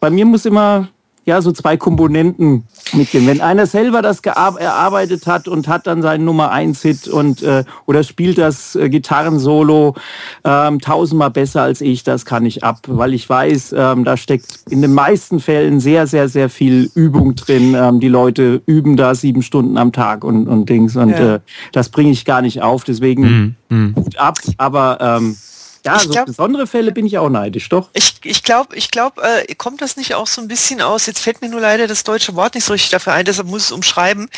bei 0.00 0.10
mir 0.10 0.26
muss 0.26 0.46
immer 0.46 0.88
ja, 1.26 1.42
so 1.42 1.50
zwei 1.50 1.76
Komponenten 1.76 2.64
mitgehen. 2.92 3.26
Wenn 3.26 3.40
einer 3.40 3.66
selber 3.66 4.00
das 4.00 4.20
erarbeitet 4.20 5.26
hat 5.26 5.48
und 5.48 5.66
hat 5.66 5.88
dann 5.88 6.00
seinen 6.00 6.24
Nummer 6.24 6.52
1 6.52 6.80
Hit 6.82 7.08
und 7.08 7.42
äh, 7.42 7.64
oder 7.84 8.04
spielt 8.04 8.38
das 8.38 8.76
äh, 8.76 8.88
Gitarrensolo 8.88 9.96
ähm, 10.44 10.80
tausendmal 10.80 11.32
besser 11.32 11.62
als 11.62 11.80
ich, 11.80 12.04
das 12.04 12.26
kann 12.26 12.46
ich 12.46 12.62
ab, 12.62 12.82
weil 12.86 13.12
ich 13.12 13.28
weiß, 13.28 13.74
ähm, 13.76 14.04
da 14.04 14.16
steckt 14.16 14.60
in 14.70 14.82
den 14.82 14.94
meisten 14.94 15.40
Fällen 15.40 15.80
sehr, 15.80 16.06
sehr, 16.06 16.28
sehr 16.28 16.48
viel 16.48 16.92
Übung 16.94 17.34
drin. 17.34 17.74
Ähm, 17.76 17.98
die 17.98 18.08
Leute 18.08 18.62
üben 18.66 18.96
da 18.96 19.16
sieben 19.16 19.42
Stunden 19.42 19.78
am 19.78 19.90
Tag 19.90 20.22
und, 20.22 20.46
und 20.46 20.68
Dings 20.68 20.94
und 20.94 21.10
ja. 21.10 21.34
äh, 21.34 21.40
das 21.72 21.88
bringe 21.88 22.12
ich 22.12 22.24
gar 22.24 22.40
nicht 22.40 22.62
auf. 22.62 22.84
Deswegen 22.84 23.56
mhm. 23.68 23.76
mhm. 23.76 23.94
gut 23.94 24.16
ab, 24.16 24.38
aber 24.58 24.98
ähm, 25.00 25.36
ja, 25.86 25.98
so 25.98 26.10
glaub, 26.10 26.26
besondere 26.26 26.66
Fälle 26.66 26.92
bin 26.92 27.06
ich 27.06 27.18
auch 27.18 27.30
neidisch, 27.30 27.68
doch. 27.68 27.88
Ich, 27.92 28.16
ich 28.22 28.42
glaube, 28.42 28.76
ich 28.76 28.90
glaub, 28.90 29.18
äh, 29.18 29.54
kommt 29.54 29.80
das 29.80 29.96
nicht 29.96 30.14
auch 30.14 30.26
so 30.26 30.40
ein 30.40 30.48
bisschen 30.48 30.80
aus, 30.80 31.06
jetzt 31.06 31.20
fällt 31.20 31.40
mir 31.40 31.48
nur 31.48 31.60
leider 31.60 31.86
das 31.86 32.04
deutsche 32.04 32.34
Wort 32.34 32.54
nicht 32.54 32.64
so 32.64 32.72
richtig 32.72 32.90
dafür 32.90 33.12
ein, 33.12 33.24
deshalb 33.24 33.48
muss 33.48 33.62
ich 33.62 33.68
es 33.68 33.72
umschreiben, 33.72 34.28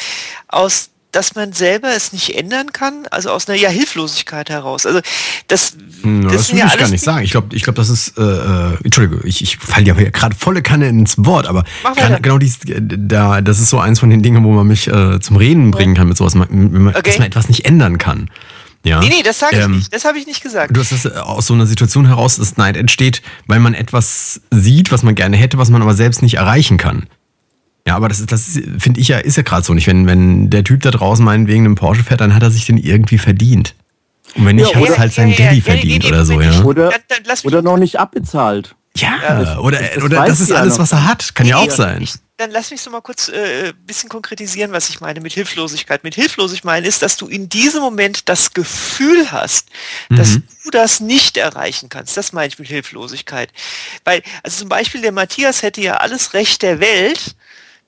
aus 0.49 0.91
dass 1.13 1.35
man 1.35 1.53
selber 1.53 1.89
es 1.89 2.13
nicht 2.13 2.37
ändern 2.37 2.73
kann, 2.73 3.07
also 3.11 3.31
aus 3.31 3.49
einer 3.49 3.59
ja, 3.59 3.71
Hilflosigkeit 3.71 4.51
heraus. 4.51 4.85
Also 4.85 5.01
das, 5.47 5.77
no, 6.03 6.29
das, 6.29 6.33
das 6.33 6.53
will 6.53 6.59
ja 6.59 6.67
ich 6.67 6.77
gar 6.77 6.89
nicht 6.89 7.03
sagen. 7.03 7.25
Ich 7.25 7.31
glaube, 7.31 7.57
ich 7.57 7.63
glaube, 7.63 7.79
das 7.79 7.89
ist, 7.89 8.19
äh, 8.19 8.23
äh 8.23 8.77
Entschuldige, 8.85 9.27
ich, 9.27 9.43
ich 9.43 9.57
falle 9.57 9.87
ja 9.87 9.95
gerade 9.95 10.37
volle 10.37 10.61
Kanne 10.61 10.89
ins 10.89 11.15
Wort, 11.19 11.47
aber 11.47 11.65
kann, 11.97 12.21
genau 12.21 12.39
dies, 12.39 12.59
da, 12.65 13.41
das 13.41 13.59
ist 13.59 13.71
so 13.71 13.79
eins 13.79 14.01
von 14.01 14.11
den 14.11 14.23
Dingen, 14.23 14.45
wo 14.45 14.53
man 14.53 14.67
mich 14.67 14.87
äh, 14.89 15.19
zum 15.21 15.37
Reden 15.37 15.71
bringen 15.71 15.95
kann 15.95 16.09
mit 16.09 16.17
sowas, 16.19 16.35
man, 16.35 16.49
man, 16.51 16.89
okay. 16.89 17.03
dass 17.05 17.19
man 17.19 17.27
etwas 17.27 17.49
nicht 17.49 17.65
ändern 17.65 17.97
kann. 17.97 18.31
Ja. 18.85 19.01
Nee, 19.01 19.09
nee, 19.09 19.23
das 19.23 19.39
sage 19.39 19.57
ich 19.57 19.65
ähm, 19.65 19.77
nicht. 19.77 19.93
Das 19.93 20.05
habe 20.05 20.19
ich 20.19 20.27
nicht 20.27 20.43
gesagt. 20.43 20.75
Du 20.77 20.81
hast 20.81 20.93
das 20.93 21.05
äh, 21.05 21.19
aus 21.19 21.47
so 21.47 21.55
einer 21.55 21.67
Situation 21.67 22.07
heraus, 22.07 22.37
dass 22.37 22.57
Neid 22.57 22.77
entsteht, 22.77 23.23
weil 23.47 23.61
man 23.61 23.75
etwas 23.75 24.41
sieht, 24.51 24.93
was 24.93 25.03
man 25.03 25.15
gerne 25.15 25.37
hätte, 25.37 25.59
was 25.59 25.69
man 25.71 25.83
aber 25.83 25.95
selbst 25.95 26.23
nicht 26.23 26.35
erreichen 26.35 26.79
kann. 26.79 27.07
Ja, 27.87 27.97
aber 27.97 28.09
das, 28.09 28.25
das 28.27 28.61
finde 28.79 29.01
ich 29.01 29.09
ja, 29.09 29.19
ist 29.19 29.37
ja 29.37 29.43
gerade 29.43 29.65
so 29.65 29.75
nicht. 29.75 29.87
Wenn, 29.87 30.07
wenn 30.07 30.51
der 30.51 30.63
Typ 30.63 30.83
da 30.83 30.91
draußen 30.91 31.25
meinetwegen 31.25 31.65
einen 31.65 31.75
Porsche 31.75 32.05
fährt, 32.05 32.21
dann 32.21 32.35
hat 32.35 32.43
er 32.43 32.51
sich 32.51 32.67
den 32.67 32.77
irgendwie 32.77 33.19
verdient. 33.19 33.75
Und 34.35 34.45
wenn 34.45 34.57
nicht, 34.57 34.73
ja, 34.73 34.81
hat 34.81 34.89
es 34.89 34.99
halt 34.99 35.13
sein 35.13 35.31
ja, 35.31 35.37
Daddy 35.37 35.57
ja, 35.57 35.63
verdient 35.63 36.05
oder 36.05 36.25
so, 36.25 36.41
ja. 36.41 36.63
Oder, 36.63 36.91
dann, 36.91 37.23
dann 37.25 37.39
oder 37.45 37.63
noch 37.63 37.79
nicht 37.79 37.99
abbezahlt. 37.99 38.77
Ja, 38.97 39.13
das, 39.27 39.59
oder, 39.59 39.79
das, 39.79 39.95
das 39.95 40.05
oder 40.05 40.27
das 40.27 40.41
ist 40.41 40.53
alles, 40.53 40.79
was 40.79 40.93
er 40.93 41.07
hat. 41.07 41.35
Kann 41.35 41.47
ja 41.47 41.57
auch 41.57 41.71
sein. 41.71 42.03
Ich, 42.03 42.15
dann 42.39 42.53
lass 42.53 42.71
mich 42.71 42.81
so 42.81 42.91
mal 42.91 43.01
kurz 43.01 43.29
äh, 43.29 43.73
bisschen 43.85 44.09
konkretisieren, 44.09 44.71
was 44.71 44.89
ich 44.89 45.01
meine 45.01 45.21
mit 45.21 45.33
Hilflosigkeit. 45.33 46.05
Mit 46.05 46.15
hilflosigkeit 46.15 46.65
meine 46.65 46.87
ist, 46.87 47.03
dass 47.03 47.17
du 47.17 47.27
in 47.27 47.49
diesem 47.49 47.83
Moment 47.83 48.29
das 48.29 48.55
Gefühl 48.55 49.33
hast, 49.33 49.69
mhm. 50.09 50.17
dass 50.17 50.35
du 50.35 50.71
das 50.71 51.01
nicht 51.01 51.37
erreichen 51.37 51.89
kannst. 51.89 52.17
Das 52.17 52.33
meine 52.33 52.47
ich 52.47 52.59
mit 52.59 52.69
Hilflosigkeit. 52.69 53.53
Weil, 54.05 54.23
also 54.45 54.61
zum 54.61 54.69
Beispiel 54.69 55.03
der 55.03 55.11
Matthias 55.11 55.63
hätte 55.63 55.81
ja 55.81 55.97
alles 55.97 56.33
Recht 56.33 56.63
der 56.63 56.79
Welt 56.79 57.35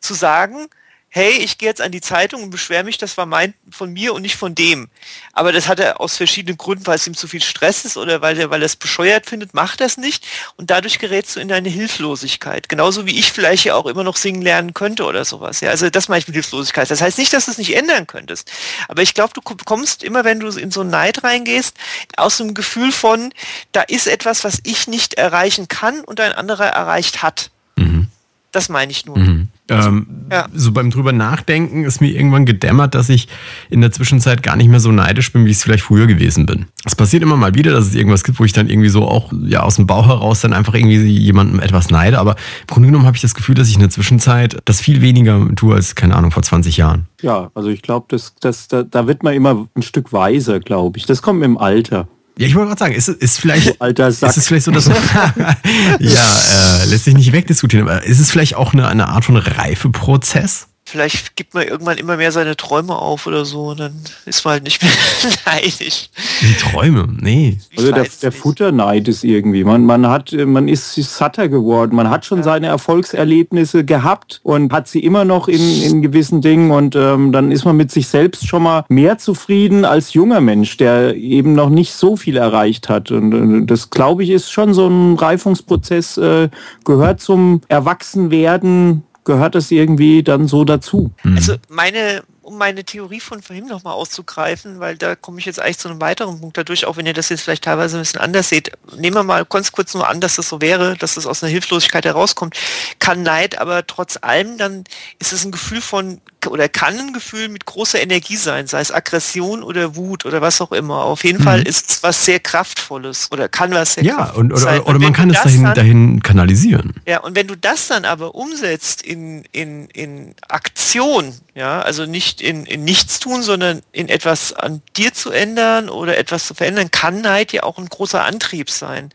zu 0.00 0.14
sagen, 0.14 0.68
hey, 1.12 1.32
ich 1.32 1.58
gehe 1.58 1.68
jetzt 1.68 1.80
an 1.80 1.90
die 1.90 2.00
Zeitung 2.00 2.44
und 2.44 2.50
beschwere 2.50 2.84
mich, 2.84 2.96
das 2.96 3.16
war 3.16 3.26
mein 3.26 3.52
von 3.68 3.92
mir 3.92 4.14
und 4.14 4.22
nicht 4.22 4.36
von 4.36 4.54
dem. 4.54 4.88
Aber 5.32 5.50
das 5.50 5.66
hat 5.66 5.80
er 5.80 6.00
aus 6.00 6.16
verschiedenen 6.16 6.56
Gründen, 6.56 6.86
weil 6.86 6.94
es 6.94 7.06
ihm 7.06 7.14
zu 7.14 7.26
viel 7.26 7.42
Stress 7.42 7.84
ist 7.84 7.96
oder 7.96 8.22
weil 8.22 8.38
er, 8.38 8.50
weil 8.50 8.62
er 8.62 8.66
es 8.66 8.76
bescheuert 8.76 9.26
findet, 9.26 9.52
macht 9.52 9.80
das 9.80 9.96
nicht. 9.96 10.24
Und 10.56 10.70
dadurch 10.70 11.00
gerätst 11.00 11.34
du 11.34 11.40
in 11.40 11.48
deine 11.48 11.68
Hilflosigkeit. 11.68 12.68
Genauso 12.68 13.06
wie 13.06 13.18
ich 13.18 13.32
vielleicht 13.32 13.64
ja 13.64 13.74
auch 13.74 13.86
immer 13.86 14.04
noch 14.04 14.16
singen 14.16 14.40
lernen 14.40 14.72
könnte 14.72 15.04
oder 15.04 15.24
sowas. 15.24 15.60
Ja, 15.60 15.70
also 15.70 15.90
das 15.90 16.08
meine 16.08 16.20
ich 16.20 16.28
mit 16.28 16.34
Hilflosigkeit. 16.34 16.88
Das 16.88 17.00
heißt 17.00 17.18
nicht, 17.18 17.32
dass 17.32 17.46
du 17.46 17.50
es 17.50 17.58
nicht 17.58 17.74
ändern 17.74 18.06
könntest. 18.06 18.50
Aber 18.86 19.02
ich 19.02 19.12
glaube, 19.12 19.32
du 19.34 19.40
kommst 19.42 20.04
immer, 20.04 20.22
wenn 20.22 20.38
du 20.38 20.46
in 20.46 20.70
so 20.70 20.82
einen 20.82 20.90
Neid 20.90 21.24
reingehst, 21.24 21.76
aus 22.16 22.40
einem 22.40 22.54
Gefühl 22.54 22.92
von, 22.92 23.34
da 23.72 23.82
ist 23.82 24.06
etwas, 24.06 24.44
was 24.44 24.60
ich 24.62 24.86
nicht 24.86 25.14
erreichen 25.14 25.66
kann 25.66 26.02
und 26.02 26.20
ein 26.20 26.32
anderer 26.32 26.68
erreicht 26.68 27.22
hat. 27.24 27.50
Mhm. 27.74 28.06
Das 28.52 28.68
meine 28.68 28.92
ich 28.92 29.06
nur. 29.06 29.18
Mhm. 29.18 29.48
Ähm, 29.70 30.06
ja. 30.30 30.46
So 30.54 30.72
beim 30.72 30.90
drüber 30.90 31.12
nachdenken 31.12 31.84
ist 31.84 32.00
mir 32.00 32.08
irgendwann 32.08 32.46
gedämmert, 32.46 32.94
dass 32.94 33.08
ich 33.08 33.28
in 33.68 33.80
der 33.80 33.92
Zwischenzeit 33.92 34.42
gar 34.42 34.56
nicht 34.56 34.68
mehr 34.68 34.80
so 34.80 34.92
neidisch 34.92 35.32
bin, 35.32 35.44
wie 35.44 35.50
ich 35.50 35.56
es 35.56 35.62
vielleicht 35.62 35.84
früher 35.84 36.06
gewesen 36.06 36.46
bin. 36.46 36.66
Es 36.84 36.96
passiert 36.96 37.22
immer 37.22 37.36
mal 37.36 37.54
wieder, 37.54 37.72
dass 37.72 37.86
es 37.86 37.94
irgendwas 37.94 38.24
gibt, 38.24 38.40
wo 38.40 38.44
ich 38.44 38.52
dann 38.52 38.68
irgendwie 38.68 38.88
so 38.88 39.06
auch 39.06 39.32
ja 39.44 39.62
aus 39.62 39.76
dem 39.76 39.86
Bauch 39.86 40.06
heraus 40.06 40.40
dann 40.40 40.52
einfach 40.52 40.74
irgendwie 40.74 40.96
jemandem 40.96 41.60
etwas 41.60 41.90
neide. 41.90 42.18
Aber 42.18 42.32
im 42.32 42.66
Grunde 42.66 42.88
genommen 42.88 43.06
habe 43.06 43.16
ich 43.16 43.22
das 43.22 43.34
Gefühl, 43.34 43.54
dass 43.54 43.68
ich 43.68 43.74
in 43.74 43.80
der 43.80 43.90
Zwischenzeit 43.90 44.58
das 44.64 44.80
viel 44.80 45.00
weniger 45.00 45.48
tue 45.56 45.74
als, 45.74 45.94
keine 45.94 46.16
Ahnung, 46.16 46.30
vor 46.30 46.42
20 46.42 46.76
Jahren. 46.76 47.06
Ja, 47.22 47.50
also 47.54 47.68
ich 47.68 47.82
glaube, 47.82 48.06
das, 48.08 48.34
das, 48.40 48.68
da, 48.68 48.82
da 48.82 49.06
wird 49.06 49.22
man 49.22 49.34
immer 49.34 49.68
ein 49.74 49.82
Stück 49.82 50.12
weiser, 50.12 50.60
glaube 50.60 50.98
ich. 50.98 51.06
Das 51.06 51.22
kommt 51.22 51.40
mit 51.40 51.46
dem 51.46 51.58
Alter. 51.58 52.08
Ja, 52.40 52.46
ich 52.46 52.54
wollte 52.54 52.68
gerade 52.68 52.78
sagen, 52.78 52.94
ist, 52.94 53.08
ist 53.08 53.38
vielleicht, 53.38 53.82
Alter, 53.82 54.08
ist 54.08 54.22
es 54.22 54.48
vielleicht 54.48 54.64
so, 54.64 54.70
dass 54.70 54.86
ja, 55.98 56.38
äh, 56.80 56.86
lässt 56.86 57.04
sich 57.04 57.12
nicht 57.12 57.32
wegdiskutieren, 57.32 57.86
aber 57.86 58.02
ist 58.04 58.18
es 58.18 58.30
vielleicht 58.30 58.54
auch 58.54 58.72
eine, 58.72 58.88
eine 58.88 59.08
Art 59.08 59.26
von 59.26 59.36
Reifeprozess? 59.36 60.69
Vielleicht 60.90 61.36
gibt 61.36 61.54
man 61.54 61.66
irgendwann 61.66 61.98
immer 61.98 62.16
mehr 62.16 62.32
seine 62.32 62.56
Träume 62.56 62.96
auf 62.96 63.26
oder 63.26 63.44
so 63.44 63.68
und 63.68 63.80
dann 63.80 63.92
ist 64.26 64.44
man 64.44 64.52
halt 64.52 64.64
nicht 64.64 64.82
mehr 64.82 64.92
neidisch. 65.46 66.10
Die 66.40 66.54
Träume, 66.54 67.08
nee. 67.20 67.58
also 67.76 67.92
der, 67.92 68.06
der 68.22 68.32
Futterneid 68.32 69.08
ist 69.08 69.24
irgendwie. 69.24 69.64
Man, 69.64 69.84
man 69.86 70.06
hat, 70.08 70.32
man 70.32 70.68
ist 70.68 70.94
satter 70.94 71.48
geworden. 71.48 71.94
Man 71.94 72.10
hat 72.10 72.26
schon 72.26 72.38
ja. 72.38 72.44
seine 72.44 72.66
Erfolgserlebnisse 72.66 73.84
gehabt 73.84 74.40
und 74.42 74.72
hat 74.72 74.88
sie 74.88 75.00
immer 75.00 75.24
noch 75.24 75.48
in, 75.48 75.82
in 75.82 76.02
gewissen 76.02 76.40
Dingen 76.40 76.70
und 76.70 76.96
ähm, 76.96 77.32
dann 77.32 77.52
ist 77.52 77.64
man 77.64 77.76
mit 77.76 77.90
sich 77.90 78.08
selbst 78.08 78.46
schon 78.46 78.64
mal 78.64 78.84
mehr 78.88 79.18
zufrieden 79.18 79.84
als 79.84 80.12
junger 80.12 80.40
Mensch, 80.40 80.76
der 80.76 81.14
eben 81.14 81.54
noch 81.54 81.70
nicht 81.70 81.92
so 81.92 82.16
viel 82.16 82.36
erreicht 82.36 82.88
hat. 82.88 83.10
Und, 83.10 83.32
und 83.32 83.66
das, 83.68 83.90
glaube 83.90 84.24
ich, 84.24 84.30
ist 84.30 84.50
schon 84.50 84.74
so 84.74 84.88
ein 84.88 85.14
Reifungsprozess, 85.14 86.16
äh, 86.16 86.48
gehört 86.84 87.20
zum 87.20 87.60
Erwachsenwerden 87.68 89.04
gehört 89.24 89.54
das 89.54 89.70
irgendwie 89.70 90.22
dann 90.22 90.48
so 90.48 90.64
dazu. 90.64 91.12
Mhm. 91.22 91.36
Also 91.36 91.56
meine, 91.68 92.22
um 92.42 92.58
meine 92.58 92.84
Theorie 92.84 93.20
von 93.20 93.42
vorhin 93.42 93.66
nochmal 93.66 93.94
auszugreifen, 93.94 94.80
weil 94.80 94.96
da 94.96 95.14
komme 95.14 95.38
ich 95.38 95.46
jetzt 95.46 95.60
eigentlich 95.60 95.78
zu 95.78 95.88
einem 95.88 96.00
weiteren 96.00 96.40
Punkt 96.40 96.56
dadurch, 96.56 96.86
auch 96.86 96.96
wenn 96.96 97.06
ihr 97.06 97.12
das 97.12 97.28
jetzt 97.28 97.42
vielleicht 97.42 97.64
teilweise 97.64 97.96
ein 97.96 98.02
bisschen 98.02 98.20
anders 98.20 98.48
seht. 98.48 98.72
Nehmen 98.96 99.16
wir 99.16 99.22
mal 99.22 99.44
ganz 99.44 99.72
kurz 99.72 99.94
nur 99.94 100.08
an, 100.08 100.20
dass 100.20 100.36
das 100.36 100.48
so 100.48 100.60
wäre, 100.60 100.96
dass 100.96 101.14
das 101.14 101.26
aus 101.26 101.42
einer 101.42 101.52
Hilflosigkeit 101.52 102.04
herauskommt. 102.04 102.56
Kann 102.98 103.22
Neid, 103.22 103.58
aber 103.58 103.86
trotz 103.86 104.18
allem, 104.20 104.58
dann 104.58 104.84
ist 105.18 105.32
es 105.32 105.44
ein 105.44 105.52
Gefühl 105.52 105.80
von 105.80 106.20
oder 106.46 106.68
kann 106.68 106.98
ein 106.98 107.12
Gefühl 107.12 107.48
mit 107.48 107.66
großer 107.66 108.00
Energie 108.00 108.36
sein, 108.36 108.66
sei 108.66 108.80
es 108.80 108.92
Aggression 108.92 109.62
oder 109.62 109.96
Wut 109.96 110.24
oder 110.24 110.40
was 110.40 110.60
auch 110.60 110.72
immer. 110.72 111.04
Auf 111.04 111.24
jeden 111.24 111.38
mhm. 111.38 111.44
Fall 111.44 111.62
ist 111.62 111.90
es 111.90 112.02
was 112.02 112.24
sehr 112.24 112.40
Kraftvolles 112.40 113.28
oder 113.32 113.48
kann 113.48 113.72
was 113.72 113.94
sehr 113.94 114.04
ja, 114.04 114.16
Kraftvolles 114.16 114.38
und, 114.38 114.52
oder, 114.52 114.60
sein. 114.60 114.80
Oder, 114.80 114.88
oder 114.88 114.98
man 114.98 115.12
kann 115.12 115.30
es 115.30 115.42
dahin, 115.42 115.64
dann, 115.64 115.74
dahin 115.74 116.22
kanalisieren. 116.22 116.94
Ja, 117.06 117.20
und 117.20 117.34
wenn 117.36 117.46
du 117.46 117.56
das 117.56 117.88
dann 117.88 118.04
aber 118.04 118.34
umsetzt 118.34 119.02
in, 119.02 119.44
in, 119.52 119.86
in 119.88 120.34
Aktion, 120.48 121.34
ja, 121.54 121.82
also 121.82 122.06
nicht 122.06 122.40
in, 122.40 122.64
in 122.66 122.84
nichts 122.84 123.20
tun, 123.20 123.42
sondern 123.42 123.82
in 123.92 124.08
etwas 124.08 124.52
an 124.52 124.82
dir 124.96 125.12
zu 125.12 125.30
ändern 125.30 125.88
oder 125.88 126.16
etwas 126.18 126.46
zu 126.46 126.54
verändern, 126.54 126.90
kann 126.90 127.20
Neid 127.20 127.52
ja 127.52 127.62
auch 127.64 127.78
ein 127.78 127.86
großer 127.86 128.24
Antrieb 128.24 128.70
sein. 128.70 129.10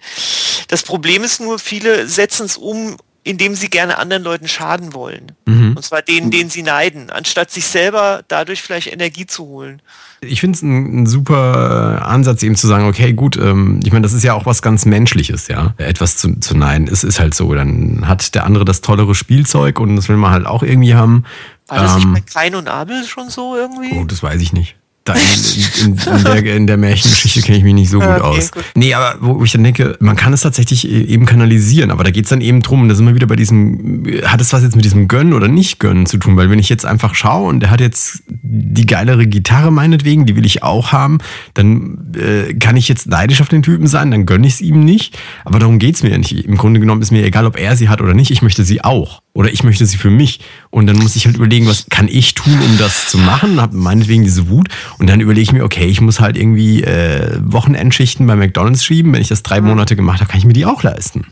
Das 0.68 0.84
Problem 0.84 1.24
ist 1.24 1.40
nur, 1.40 1.60
viele 1.60 2.08
setzen 2.08 2.46
es 2.46 2.58
um, 2.58 2.98
indem 3.26 3.56
sie 3.56 3.70
gerne 3.70 3.98
anderen 3.98 4.24
Leuten 4.24 4.48
schaden 4.48 4.94
wollen. 4.94 5.32
Mhm. 5.48 5.74
Und 5.76 5.84
zwar 5.84 6.04
denen, 6.04 6.30
denen 6.30 6.52
sie 6.52 6.62
neiden, 6.62 7.10
anstatt 7.10 7.50
sich 7.50 7.66
selber 7.66 8.22
dadurch 8.28 8.62
vielleicht 8.62 8.94
Energie 8.94 9.26
zu 9.26 9.46
holen. 9.46 9.82
Ich 10.22 10.42
finde 10.42 10.56
es 10.56 10.62
ein, 10.62 11.08
super 11.08 12.06
Ansatz, 12.06 12.44
eben 12.44 12.56
zu 12.56 12.68
sagen, 12.68 12.88
okay, 12.88 13.14
gut, 13.14 13.36
ähm, 13.36 13.80
ich 13.84 13.92
meine, 13.92 14.04
das 14.04 14.14
ist 14.14 14.24
ja 14.24 14.36
auch 14.36 14.46
was 14.46 14.62
ganz 14.62 14.86
Menschliches, 14.86 15.48
ja. 15.48 15.74
Etwas 15.78 16.18
zu, 16.18 16.40
zu 16.40 16.56
neiden, 16.56 16.88
es 16.88 17.04
ist 17.04 17.20
halt 17.20 17.34
so. 17.34 17.54
Dann 17.56 18.08
hat 18.08 18.36
der 18.36 18.46
andere 18.46 18.64
das 18.64 18.82
tollere 18.82 19.16
Spielzeug 19.16 19.80
und 19.80 19.96
das 19.96 20.08
will 20.08 20.18
man 20.18 20.32
halt 20.32 20.46
auch 20.46 20.62
irgendwie 20.62 20.94
haben. 20.94 21.26
War 21.68 21.82
das 21.82 21.96
nicht 21.96 22.06
Ähm, 22.06 22.14
bei 22.14 22.22
Klein 22.22 22.54
und 22.54 22.70
Abel 22.70 23.04
schon 23.06 23.30
so 23.30 23.56
irgendwie? 23.56 23.98
Oh, 23.98 24.06
das 24.06 24.22
weiß 24.22 24.40
ich 24.40 24.54
nicht. 24.54 24.76
Da 25.06 25.14
in, 25.14 25.86
in, 25.86 25.98
in, 26.18 26.24
der, 26.24 26.56
in 26.56 26.68
der 26.68 26.78
Märchengeschichte 26.78 27.42
kenne 27.44 27.60
ich 27.60 27.64
mich 27.64 27.76
nicht 27.76 27.92
so 27.92 28.00
gut 28.00 28.08
Okay, 28.10 28.22
aus. 28.22 28.52
gut. 28.52 28.64
Nee, 28.74 28.92
aber 28.96 29.18
wo 29.22 29.44
ich 29.44 29.52
dann 29.52 29.64
denke, 29.64 29.96
man 30.00 30.16
kann 30.16 30.34
es 30.34 30.42
tatsächlich 30.42 30.90
e- 30.90 31.04
eben 31.04 31.28
kanalisieren, 31.28 31.92
aber 31.92 32.04
da 32.04 32.10
geht 32.10 32.24
es 32.26 32.32
dann 32.32 32.42
eben 32.42 32.64
drum, 32.64 32.82
und 32.82 32.90
da 32.90 32.96
sind 32.96 33.06
wir 33.06 33.14
wieder 33.14 33.28
bei 33.28 33.36
diesem, 33.36 34.04
hat 34.26 34.42
es 34.42 34.52
was 34.52 34.64
jetzt 34.64 34.76
mit 34.76 34.84
diesem 34.84 35.08
Gönnen 35.08 35.34
oder 35.34 35.48
nicht 35.48 35.78
Gönnen 35.80 36.08
zu 36.08 36.18
tun? 36.18 36.38
Weil 36.38 36.50
wenn 36.50 36.58
ich 36.58 36.70
jetzt 36.70 36.88
einfach 36.88 37.14
schaue 37.14 37.48
und 37.50 37.60
der 37.60 37.70
hat 37.70 37.82
jetzt 37.82 38.24
die 38.56 38.86
geilere 38.86 39.28
Gitarre 39.28 39.72
meinetwegen, 39.72 40.26
die 40.26 40.36
will 40.36 40.46
ich 40.46 40.64
auch 40.64 40.92
haben, 40.92 41.20
dann 41.54 42.14
äh, 42.16 42.54
kann 42.56 42.78
ich 42.78 42.88
jetzt 42.88 43.08
neidisch 43.08 43.42
auf 43.42 43.50
den 43.50 43.64
Typen 43.64 43.88
sein, 43.88 44.12
dann 44.12 44.26
gönne 44.26 44.48
ich 44.48 44.54
es 44.56 44.62
ihm 44.62 44.84
nicht. 44.84 45.18
Aber 45.44 45.60
darum 45.60 45.80
geht 45.80 45.96
es 45.96 46.04
mir 46.04 46.10
ja 46.10 46.18
nicht. 46.18 46.32
Im 46.32 46.58
Grunde 46.58 46.80
genommen 46.80 47.02
ist 47.02 47.12
mir 47.12 47.24
egal, 47.24 47.46
ob 47.46 47.60
er 47.60 47.76
sie 47.76 47.90
hat 47.90 48.02
oder 48.02 48.14
nicht, 48.14 48.32
ich 48.32 48.42
möchte 48.42 48.64
sie 48.64 48.84
auch. 48.84 49.22
Oder 49.34 49.52
ich 49.52 49.64
möchte 49.64 49.86
sie 49.86 49.98
für 49.98 50.10
mich. 50.10 50.40
Und 50.70 50.88
dann 50.88 50.98
muss 50.98 51.18
ich 51.18 51.26
halt 51.26 51.36
überlegen, 51.36 51.68
was 51.68 51.88
kann 51.90 52.08
ich 52.08 52.36
tun, 52.36 52.58
um 52.58 52.78
das 52.78 53.10
zu 53.10 53.18
machen? 53.18 53.60
Hab 53.60 53.74
meinetwegen 53.74 54.24
diese 54.24 54.48
Wut. 54.48 54.70
Und 54.98 55.10
dann 55.10 55.20
überlege 55.20 55.44
ich 55.44 55.52
mir, 55.52 55.66
okay, 55.66 55.86
ich 55.88 56.00
muss 56.00 56.22
halt 56.22 56.38
irgendwie 56.38 56.84
äh, 56.84 57.38
Wochenendschichten 57.42 58.26
bei 58.26 58.38
McDonalds 58.38 58.86
schieben. 58.86 59.12
Wenn 59.12 59.22
ich 59.22 59.28
das 59.28 59.44
drei 59.44 59.60
Monate 59.60 59.98
gemacht 59.98 60.22
habe, 60.22 60.32
kann 60.32 60.40
ich 60.40 60.46
mir 60.46 60.54
die 60.54 60.66
auch 60.66 60.84
leisten. 60.84 61.28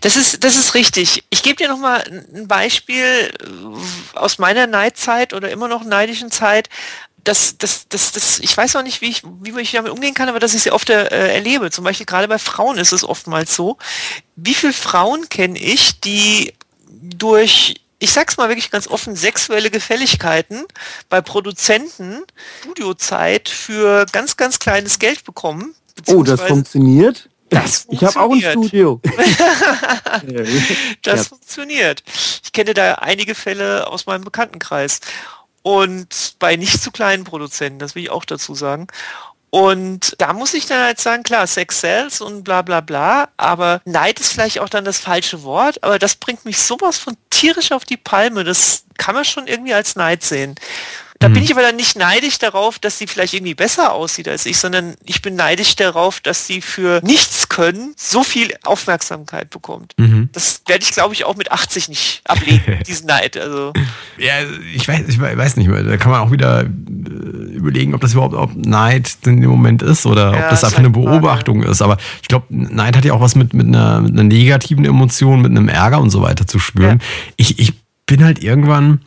Das 0.00 0.16
ist, 0.16 0.42
das 0.42 0.56
ist 0.56 0.74
richtig. 0.74 1.22
Ich 1.30 1.44
gebe 1.44 1.54
dir 1.54 1.68
noch 1.68 1.78
mal 1.78 2.02
ein 2.34 2.48
Beispiel 2.48 3.04
äh, 3.04 4.18
aus 4.18 4.38
meiner 4.38 4.66
Neidzeit 4.66 5.32
oder 5.32 5.48
immer 5.50 5.68
noch 5.68 5.84
neidischen 5.84 6.32
Zeit. 6.32 6.55
Das, 7.24 7.58
das, 7.58 7.88
das, 7.88 8.12
das, 8.12 8.38
ich 8.38 8.56
weiß 8.56 8.76
auch 8.76 8.84
nicht, 8.84 9.00
wie 9.00 9.08
ich, 9.08 9.22
wie 9.40 9.60
ich 9.60 9.72
damit 9.72 9.90
umgehen 9.90 10.14
kann, 10.14 10.28
aber 10.28 10.38
dass 10.38 10.54
ich 10.54 10.62
sie 10.62 10.70
oft 10.70 10.88
äh, 10.90 11.08
erlebe. 11.34 11.72
Zum 11.72 11.82
Beispiel 11.82 12.06
gerade 12.06 12.28
bei 12.28 12.38
Frauen 12.38 12.78
ist 12.78 12.92
es 12.92 13.02
oftmals 13.02 13.56
so. 13.56 13.78
Wie 14.36 14.54
viele 14.54 14.72
Frauen 14.72 15.28
kenne 15.28 15.58
ich, 15.58 15.98
die 16.00 16.54
durch, 16.88 17.74
ich 17.98 18.12
sag's 18.12 18.36
mal 18.36 18.48
wirklich 18.48 18.70
ganz 18.70 18.86
offen, 18.86 19.16
sexuelle 19.16 19.70
Gefälligkeiten 19.72 20.64
bei 21.08 21.20
Produzenten 21.20 22.22
Studiozeit 22.62 23.48
für 23.48 24.06
ganz, 24.12 24.36
ganz 24.36 24.60
kleines 24.60 25.00
Geld 25.00 25.24
bekommen? 25.24 25.74
Oh, 26.06 26.22
das 26.22 26.40
funktioniert? 26.42 27.28
Das 27.50 27.86
Ich 27.90 28.04
habe 28.04 28.20
auch 28.20 28.30
ein. 28.32 28.40
Studio. 28.40 29.00
Das 31.02 31.20
Ja. 31.20 31.24
funktioniert. 31.24 32.02
Ich 32.44 32.52
kenne 32.52 32.74
da 32.74 32.94
einige 32.96 33.34
Fälle 33.34 33.86
aus 33.88 34.06
meinem 34.06 34.24
Bekanntenkreis. 34.24 35.00
Und 35.66 36.36
bei 36.38 36.54
nicht 36.54 36.80
zu 36.80 36.92
kleinen 36.92 37.24
Produzenten, 37.24 37.80
das 37.80 37.96
will 37.96 38.04
ich 38.04 38.10
auch 38.10 38.24
dazu 38.24 38.54
sagen. 38.54 38.86
Und 39.50 40.14
da 40.18 40.32
muss 40.32 40.54
ich 40.54 40.66
dann 40.66 40.80
halt 40.80 41.00
sagen, 41.00 41.24
klar, 41.24 41.44
Sex 41.48 41.80
sells 41.80 42.20
und 42.20 42.44
bla 42.44 42.62
bla 42.62 42.80
bla, 42.80 43.30
aber 43.36 43.80
Neid 43.84 44.20
ist 44.20 44.32
vielleicht 44.32 44.60
auch 44.60 44.68
dann 44.68 44.84
das 44.84 44.98
falsche 44.98 45.42
Wort, 45.42 45.82
aber 45.82 45.98
das 45.98 46.14
bringt 46.14 46.44
mich 46.44 46.58
sowas 46.58 46.98
von 46.98 47.16
tierisch 47.30 47.72
auf 47.72 47.84
die 47.84 47.96
Palme. 47.96 48.44
Das 48.44 48.84
kann 48.96 49.16
man 49.16 49.24
schon 49.24 49.48
irgendwie 49.48 49.74
als 49.74 49.96
Neid 49.96 50.22
sehen. 50.22 50.54
Da 51.18 51.28
bin 51.28 51.42
ich 51.42 51.52
aber 51.52 51.62
dann 51.62 51.76
nicht 51.76 51.96
neidisch 51.96 52.38
darauf, 52.38 52.78
dass 52.78 52.98
sie 52.98 53.06
vielleicht 53.06 53.34
irgendwie 53.34 53.54
besser 53.54 53.92
aussieht 53.92 54.28
als 54.28 54.46
ich, 54.46 54.58
sondern 54.58 54.94
ich 55.04 55.22
bin 55.22 55.34
neidisch 55.34 55.76
darauf, 55.76 56.20
dass 56.20 56.46
sie 56.46 56.60
für 56.60 57.00
nichts 57.02 57.48
können 57.48 57.94
so 57.96 58.22
viel 58.24 58.54
Aufmerksamkeit 58.64 59.50
bekommt. 59.50 59.94
Das 60.32 60.62
werde 60.66 60.84
ich, 60.84 60.90
glaube 60.90 61.14
ich, 61.14 61.24
auch 61.24 61.36
mit 61.36 61.52
80 61.52 61.88
nicht 61.88 62.22
ablegen, 62.24 62.80
diesen 62.86 63.06
Neid. 63.06 63.36
Also 63.36 63.72
Ja, 64.18 64.32
ich 64.74 64.86
weiß, 64.86 65.08
ich 65.08 65.20
weiß 65.20 65.56
nicht 65.56 65.68
mehr. 65.68 65.82
Da 65.82 65.96
kann 65.96 66.10
man 66.10 66.20
auch 66.20 66.30
wieder 66.30 66.62
äh, 66.62 66.66
überlegen, 66.66 67.94
ob 67.94 68.00
das 68.00 68.12
überhaupt 68.12 68.34
ob 68.34 68.54
Neid 68.54 69.16
in 69.24 69.40
dem 69.40 69.50
Moment 69.50 69.82
ist 69.82 70.06
oder 70.06 70.32
Ja, 70.32 70.44
ob 70.44 70.50
das 70.50 70.64
einfach 70.64 70.78
eine. 70.78 70.90
Beobachtung 70.96 71.62
ist. 71.62 71.82
Aber 71.82 71.98
ich 72.22 72.28
glaube, 72.28 72.46
Neid 72.48 72.96
hat 72.96 73.04
ja 73.04 73.12
auch 73.12 73.20
was 73.20 73.34
mit, 73.34 73.54
mit, 73.54 73.66
einer, 73.66 74.00
mit 74.00 74.12
einer 74.12 74.24
negativen 74.24 74.84
Emotion, 74.84 75.42
mit 75.42 75.50
einem 75.50 75.68
Ärger 75.68 76.00
und 76.00 76.10
so 76.10 76.22
weiter 76.22 76.46
zu 76.46 76.58
spüren. 76.58 77.00
Ich, 77.36 77.58
ich 77.58 77.72
bin 78.06 78.24
halt 78.24 78.42
irgendwann 78.42 79.00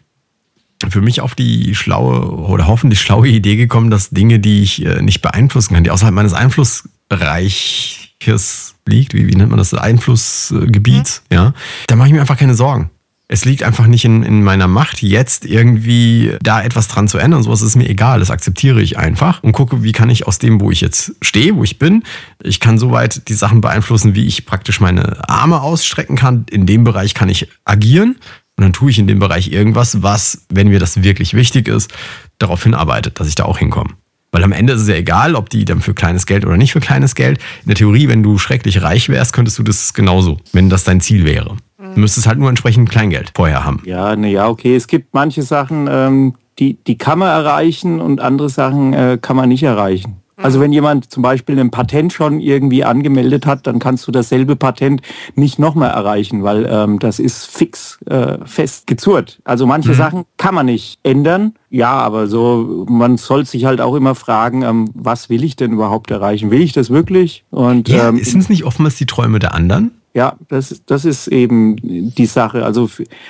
für 0.88 1.02
mich 1.02 1.20
auf 1.22 1.36
die 1.36 1.76
schlaue 1.76 2.32
oder 2.32 2.66
hoffentlich 2.68 3.02
schlaue 3.02 3.28
Idee 3.28 3.58
gekommen, 3.58 3.90
dass 3.90 4.12
Dinge, 4.12 4.40
die 4.40 4.64
ich 4.64 4.86
äh, 4.86 5.02
nicht 5.02 5.22
beeinflussen 5.22 5.74
kann, 5.74 5.84
die 5.84 5.92
außerhalb 5.92 6.16
meines 6.16 6.34
Einflussreiches 6.34 8.76
liegt, 8.88 9.14
wie, 9.14 9.28
wie 9.28 9.36
nennt 9.36 9.50
man 9.50 9.58
das, 9.58 9.74
Einflussgebiets, 9.74 11.24
ja, 11.32 11.54
da 11.88 11.96
mache 11.96 12.08
ich 12.08 12.14
mir 12.14 12.22
einfach 12.22 12.38
keine 12.38 12.56
Sorgen. 12.56 12.90
Es 13.32 13.46
liegt 13.46 13.62
einfach 13.62 13.86
nicht 13.86 14.06
in, 14.06 14.24
in 14.24 14.42
meiner 14.42 14.68
Macht, 14.68 15.04
jetzt 15.04 15.46
irgendwie 15.46 16.36
da 16.42 16.64
etwas 16.64 16.88
dran 16.88 17.08
zu 17.08 17.20
ändern. 17.20 17.44
Sowas 17.44 17.62
ist 17.62 17.76
mir 17.76 17.88
egal. 17.88 18.18
Das 18.18 18.32
akzeptiere 18.32 18.82
ich 18.82 18.98
einfach 18.98 19.44
und 19.44 19.52
gucke, 19.52 19.84
wie 19.84 19.92
kann 19.92 20.10
ich 20.10 20.26
aus 20.26 20.40
dem, 20.40 20.60
wo 20.60 20.72
ich 20.72 20.82
jetzt 20.82 21.14
stehe, 21.22 21.56
wo 21.56 21.64
ich 21.64 21.78
bin, 21.78 22.02
ich 22.42 22.60
kann 22.60 22.80
soweit 22.80 23.30
die 23.30 23.36
Sachen 23.36 23.62
beeinflussen, 23.62 24.16
wie 24.16 24.26
ich 24.26 24.48
praktisch 24.48 24.80
meine 24.80 25.30
Arme 25.30 25.62
ausstrecken 25.62 26.16
kann. 26.16 26.48
In 26.50 26.66
dem 26.66 26.84
Bereich 26.84 27.14
kann 27.14 27.30
ich 27.30 27.48
agieren 27.66 28.16
und 28.60 28.63
dann 28.63 28.74
tue 28.74 28.89
ich 28.89 29.00
in 29.00 29.08
dem 29.08 29.20
Bereich 29.20 29.54
irgendwas, 29.54 30.04
was, 30.04 30.42
wenn 30.50 30.68
mir 30.68 30.80
das 30.80 31.01
wirklich 31.01 31.34
wichtig 31.34 31.70
ist, 31.70 31.94
darauf 32.39 32.62
hinarbeitet, 32.62 33.18
dass 33.18 33.30
ich 33.30 33.36
da 33.36 33.46
auch 33.46 33.58
hinkomme. 33.58 33.92
Weil 34.34 34.44
am 34.44 34.51
Ende 34.51 34.74
ist 34.74 34.82
es 34.82 34.89
ja 34.89 34.96
egal, 34.96 35.36
ob 35.36 35.50
die 35.50 35.63
dann 35.63 35.80
für 35.80 35.94
kleines 35.94 36.25
Geld 36.25 36.46
oder 36.46 36.58
nicht 36.58 36.74
für 36.74 36.82
kleines 36.82 37.16
Geld. 37.16 37.39
In 37.62 37.70
der 37.70 37.75
Theorie, 37.75 38.10
wenn 38.10 38.22
du 38.22 38.38
schrecklich 38.38 38.82
reich 38.82 39.08
wärst, 39.08 39.32
könntest 39.32 39.60
du 39.60 39.63
das 39.63 39.94
genauso, 39.94 40.39
wenn 40.51 40.69
das 40.69 40.84
dein 40.84 41.00
Ziel 41.00 41.24
wäre. 41.24 41.56
Du 41.78 42.02
müsstest 42.02 42.28
halt 42.28 42.38
nur 42.38 42.50
entsprechend 42.50 42.89
Kleingeld 42.89 43.32
vorher 43.34 43.63
haben. 43.63 43.82
Ja, 43.86 44.13
na 44.17 44.28
ja, 44.28 44.50
okay. 44.50 44.76
Es 44.76 44.88
gibt 44.88 45.13
manche 45.13 45.41
Sachen, 45.41 45.88
ähm, 45.89 46.36
die, 46.60 46.74
die 46.86 46.98
kann 46.98 47.19
man 47.19 47.30
erreichen 47.30 48.02
und 48.02 48.19
andere 48.19 48.50
Sachen 48.50 48.91
äh, 48.91 49.17
kann 49.22 49.38
man 49.38 49.48
nicht 49.48 49.63
erreichen. 49.63 50.17
Also 50.41 50.60
wenn 50.60 50.71
jemand 50.71 51.12
zum 51.12 51.21
Beispiel 51.21 51.60
ein 51.60 51.69
Patent 51.69 52.13
schon 52.13 52.39
irgendwie 52.39 52.84
angemeldet 52.84 53.45
hat, 53.45 53.67
dann 53.67 53.80
kannst 53.80 54.08
du 54.08 54.12
dasselbe 54.12 54.56
Patent 54.56 55.02
nicht 55.36 55.60
nochmal 55.60 55.89
erreichen, 55.89 56.43
weil 56.43 56.67
ähm, 56.69 56.99
das 56.99 57.19
ist 57.19 57.45
fix 57.45 57.99
äh, 58.06 58.38
fest 58.45 58.88
gezurrt. 58.88 59.39
Also 59.43 59.67
manche 59.67 59.93
Sachen 59.93 60.23
kann 60.38 60.56
man 60.56 60.67
nicht 60.67 60.99
ändern. 61.04 61.54
Ja, 61.69 61.91
aber 61.91 62.28
so, 62.28 62.86
man 62.89 63.17
soll 63.17 63.45
sich 63.45 63.65
halt 63.65 63.82
auch 63.82 63.95
immer 63.95 64.15
fragen, 64.15 64.63
ähm, 64.63 64.89
was 64.93 65.30
will 65.30 65.43
ich 65.43 65.56
denn 65.56 65.73
überhaupt 65.73 66.10
erreichen? 66.10 66.52
Will 66.52 66.62
ich 66.62 66.71
das 66.73 66.89
wirklich? 66.89 67.43
Und 67.52 67.89
Ja, 67.89 68.10
ähm, 68.10 68.23
sind 68.23 68.39
es 68.39 68.49
nicht 68.49 68.63
oftmals 68.63 68.95
die 68.95 69.06
Träume 69.06 69.39
der 69.39 69.54
anderen? 69.54 69.91
ja, 70.13 70.36
das, 70.47 70.82
das 70.86 71.06
ist 71.06 71.28
eben 71.28 71.75
die 71.80 72.25
Sache. 72.25 72.65
Also 72.65 72.89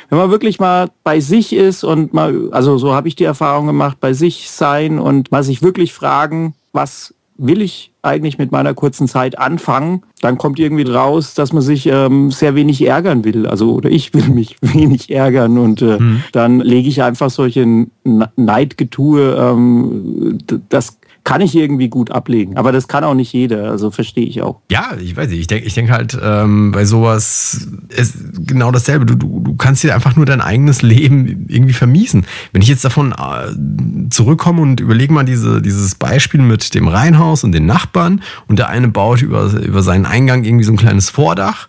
wenn 0.09 0.17
man 0.17 0.31
wirklich 0.31 0.59
mal 0.59 0.89
bei 1.03 1.19
sich 1.19 1.53
ist 1.53 1.83
und 1.83 2.13
mal, 2.13 2.49
also 2.51 2.77
so 2.77 2.93
habe 2.93 3.07
ich 3.07 3.15
die 3.15 3.25
Erfahrung 3.25 3.67
gemacht, 3.67 3.97
bei 3.99 4.13
sich 4.13 4.49
sein 4.49 4.97
und 4.97 5.31
mal 5.31 5.43
sich 5.43 5.61
wirklich 5.61 5.93
fragen, 5.93 6.55
was 6.71 7.13
will 7.39 7.61
ich 7.61 7.91
eigentlich 8.01 8.37
mit 8.37 8.51
meiner 8.51 8.73
kurzen 8.73 9.07
Zeit 9.07 9.39
anfangen, 9.39 10.03
dann 10.21 10.37
kommt 10.37 10.59
irgendwie 10.59 10.83
raus, 10.83 11.33
dass 11.33 11.53
man 11.53 11.61
sich 11.61 11.85
ähm, 11.85 12.31
sehr 12.31 12.53
wenig 12.53 12.85
ärgern 12.85 13.23
will. 13.23 13.47
Also 13.47 13.73
oder 13.73 13.89
ich 13.89 14.13
will 14.13 14.27
mich 14.27 14.57
wenig 14.61 15.09
ärgern. 15.09 15.57
Und 15.57 15.81
äh, 15.81 15.97
dann 16.33 16.59
lege 16.59 16.89
ich 16.89 17.01
einfach 17.01 17.29
solche 17.29 17.87
Neidgetue, 18.35 19.35
ähm, 19.39 20.37
das 20.67 20.98
kann 21.29 21.41
ich 21.41 21.55
irgendwie 21.55 21.89
gut 21.89 22.09
ablegen. 22.09 22.57
Aber 22.57 22.71
das 22.71 22.87
kann 22.87 23.03
auch 23.03 23.13
nicht 23.13 23.31
jeder, 23.33 23.69
also 23.69 23.91
verstehe 23.91 24.25
ich 24.25 24.41
auch. 24.41 24.61
Ja, 24.71 24.97
ich 24.99 25.15
weiß 25.15 25.29
nicht. 25.29 25.41
Ich 25.41 25.45
denke 25.45 25.67
ich 25.67 25.75
denk 25.75 25.91
halt, 25.91 26.17
ähm, 26.19 26.71
bei 26.71 26.85
sowas 26.85 27.67
ist 27.89 28.15
genau 28.47 28.71
dasselbe. 28.71 29.05
Du, 29.05 29.13
du, 29.13 29.39
du 29.39 29.55
kannst 29.55 29.83
dir 29.83 29.93
einfach 29.93 30.15
nur 30.15 30.25
dein 30.25 30.41
eigenes 30.41 30.81
Leben 30.81 31.45
irgendwie 31.47 31.73
vermiesen. 31.73 32.25
Wenn 32.51 32.63
ich 32.63 32.67
jetzt 32.67 32.83
davon 32.83 33.11
äh, 33.11 34.09
zurückkomme 34.09 34.59
und 34.59 34.79
überlege 34.79 35.13
mal 35.13 35.23
diese, 35.23 35.61
dieses 35.61 35.93
Beispiel 35.93 36.41
mit 36.41 36.73
dem 36.73 36.87
Reihenhaus 36.87 37.43
und 37.43 37.51
den 37.51 37.67
Nachbarn 37.67 38.23
und 38.47 38.57
der 38.57 38.69
eine 38.69 38.87
baut 38.87 39.21
über, 39.21 39.53
über 39.53 39.83
seinen 39.83 40.07
Eingang 40.07 40.43
irgendwie 40.43 40.65
so 40.65 40.73
ein 40.73 40.77
kleines 40.77 41.11
Vordach. 41.11 41.67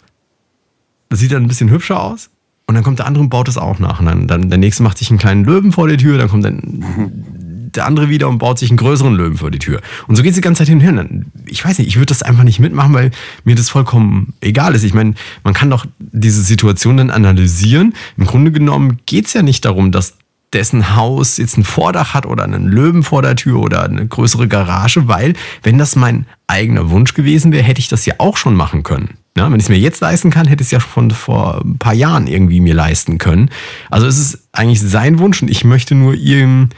Das 1.11 1.18
sieht 1.18 1.33
dann 1.33 1.42
ein 1.42 1.49
bisschen 1.49 1.70
hübscher 1.70 2.03
aus. 2.03 2.31
Und 2.66 2.77
dann 2.77 2.85
kommt 2.85 3.01
der 3.01 3.07
andere 3.07 3.25
und 3.25 3.31
baut 3.31 3.49
es 3.49 3.59
auch 3.59 3.79
nach. 3.79 4.01
Und 4.01 4.07
dann, 4.07 4.27
dann 4.27 4.49
der 4.49 4.57
nächste 4.57 4.85
macht 4.85 4.96
sich 4.96 5.11
einen 5.11 5.18
kleinen 5.18 5.44
Löwen 5.44 5.73
vor 5.73 5.87
die 5.88 5.96
Tür, 5.99 6.16
dann 6.16 6.29
kommt 6.29 6.44
dann 6.44 6.85
der 7.76 7.87
andere 7.87 8.09
wieder 8.09 8.28
und 8.28 8.38
baut 8.38 8.59
sich 8.59 8.70
einen 8.70 8.76
größeren 8.76 9.14
Löwen 9.14 9.37
vor 9.37 9.50
die 9.50 9.59
Tür. 9.59 9.80
Und 10.06 10.16
so 10.16 10.22
geht 10.22 10.30
es 10.30 10.37
die 10.37 10.42
ganze 10.42 10.61
Zeit 10.61 10.68
hin 10.68 10.78
und 10.78 10.85
her. 10.85 11.06
Ich 11.46 11.64
weiß 11.64 11.78
nicht, 11.78 11.88
ich 11.88 11.96
würde 11.96 12.06
das 12.06 12.22
einfach 12.22 12.44
nicht 12.44 12.61
mitmachen, 12.61 12.94
weil 12.94 13.11
mir 13.44 13.54
das 13.54 13.68
vollkommen 13.68 14.35
egal 14.40 14.74
ist. 14.74 14.85
Ich 14.85 14.94
meine, 14.94 15.14
man 15.44 15.54
kann 15.54 15.70
doch 15.70 15.87
diese 15.98 16.42
Situation 16.42 16.96
dann 16.96 17.11
analysieren. 17.11 17.94
Im 18.16 18.26
Grunde 18.26 18.52
genommen 18.52 18.98
geht 19.06 19.26
es 19.26 19.33
ja 19.33 19.42
nicht 19.42 19.64
darum, 19.64 19.92
dass 19.92 20.14
dessen 20.52 20.96
Haus 20.96 21.37
jetzt 21.37 21.56
ein 21.56 21.64
Vordach 21.64 22.14
hat 22.14 22.26
oder 22.26 22.44
einen 22.44 22.66
Löwen 22.66 23.02
vor 23.02 23.22
der 23.22 23.37
Tür 23.37 23.61
oder 23.61 23.85
eine 23.85 24.06
größere 24.06 24.48
Garage, 24.48 25.06
weil 25.06 25.35
wenn 25.62 25.78
das 25.78 25.96
mein 25.96 26.26
eigener 26.46 26.90
Wunsch 26.90 27.14
gewesen 27.14 27.52
wäre, 27.52 27.62
hätte 27.62 27.80
ich 27.80 27.88
das 27.88 28.04
ja 28.06 28.14
auch 28.18 28.37
schon 28.37 28.54
machen 28.54 28.83
können. 28.83 29.16
Ja, 29.37 29.50
wenn 29.50 29.61
ich 29.61 29.66
es 29.66 29.68
mir 29.68 29.78
jetzt 29.78 30.00
leisten 30.00 30.30
kann, 30.30 30.48
hätte 30.48 30.62
ich 30.62 30.66
es 30.66 30.72
ja 30.72 30.80
schon 30.80 31.12
vor 31.12 31.62
ein 31.64 31.78
paar 31.78 31.94
Jahren 31.94 32.26
irgendwie 32.26 32.61
mir 32.61 32.74
leisten 32.74 33.18
können. 33.18 33.48
Also 33.88 34.09
es 34.09 34.18
ist 34.18 34.48
eigentlich 34.52 34.80
sein 34.80 35.20
Wunsch 35.20 35.40
und 35.40 35.50
ich 35.50 35.64
möchte 35.64 35.94
nur 35.94 36.14
ihm 36.14 36.70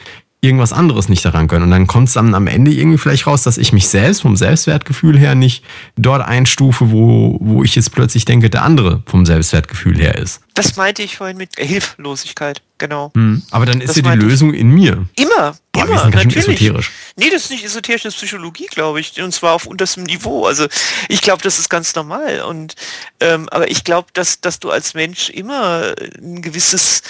irgendwas 0.44 0.72
anderes 0.72 1.08
nicht 1.08 1.24
daran 1.24 1.46
können. 1.46 1.62
Und 1.64 1.70
dann 1.70 1.86
kommt 1.86 2.08
es 2.08 2.14
dann 2.14 2.34
am 2.34 2.48
Ende 2.48 2.72
irgendwie 2.72 2.98
vielleicht 2.98 3.28
raus, 3.28 3.44
dass 3.44 3.58
ich 3.58 3.72
mich 3.72 3.86
selbst 3.88 4.22
vom 4.22 4.34
Selbstwertgefühl 4.36 5.16
her 5.16 5.36
nicht 5.36 5.62
dort 5.96 6.20
einstufe, 6.26 6.90
wo, 6.90 7.38
wo 7.40 7.62
ich 7.62 7.76
jetzt 7.76 7.92
plötzlich 7.92 8.24
denke, 8.24 8.50
der 8.50 8.64
andere 8.64 9.02
vom 9.06 9.24
Selbstwertgefühl 9.24 9.96
her 9.98 10.16
ist. 10.18 10.40
Das 10.54 10.76
meinte 10.76 11.02
ich 11.02 11.16
vorhin 11.16 11.36
mit 11.36 11.50
Hilflosigkeit, 11.56 12.60
genau. 12.78 13.12
Hm. 13.14 13.42
Aber 13.52 13.66
dann 13.66 13.80
ist 13.80 13.90
Das 13.90 13.96
ja 13.96 14.02
die 14.02 14.08
meinte 14.08 14.26
ich. 14.26 14.30
Lösung 14.32 14.52
in 14.52 14.70
mir. 14.70 15.06
Immer, 15.16 15.54
Boah, 15.72 15.84
wir 15.84 15.84
immer, 15.84 16.02
sind 16.02 16.10
ganz 16.10 16.32
schön 16.32 16.40
natürlich. 16.40 16.60
esoterisch. 16.60 16.90
Nee, 17.22 17.30
das 17.30 17.44
ist 17.44 17.50
nicht 17.50 17.64
esoterisch, 17.64 18.02
das 18.02 18.14
ist 18.14 18.18
Psychologie, 18.20 18.66
glaube 18.66 19.00
ich. 19.00 19.20
Und 19.22 19.32
zwar 19.32 19.54
auf 19.54 19.66
unterstem 19.66 20.02
Niveau. 20.02 20.44
Also 20.44 20.66
ich 21.08 21.20
glaube, 21.20 21.42
das 21.42 21.58
ist 21.58 21.68
ganz 21.68 21.94
normal. 21.94 22.42
Und 22.42 22.74
ähm, 23.20 23.48
aber 23.50 23.70
ich 23.70 23.84
glaube, 23.84 24.08
dass, 24.12 24.40
dass 24.40 24.58
du 24.58 24.70
als 24.70 24.94
Mensch 24.94 25.30
immer 25.30 25.94
ein 26.18 26.42
gewisses 26.42 27.02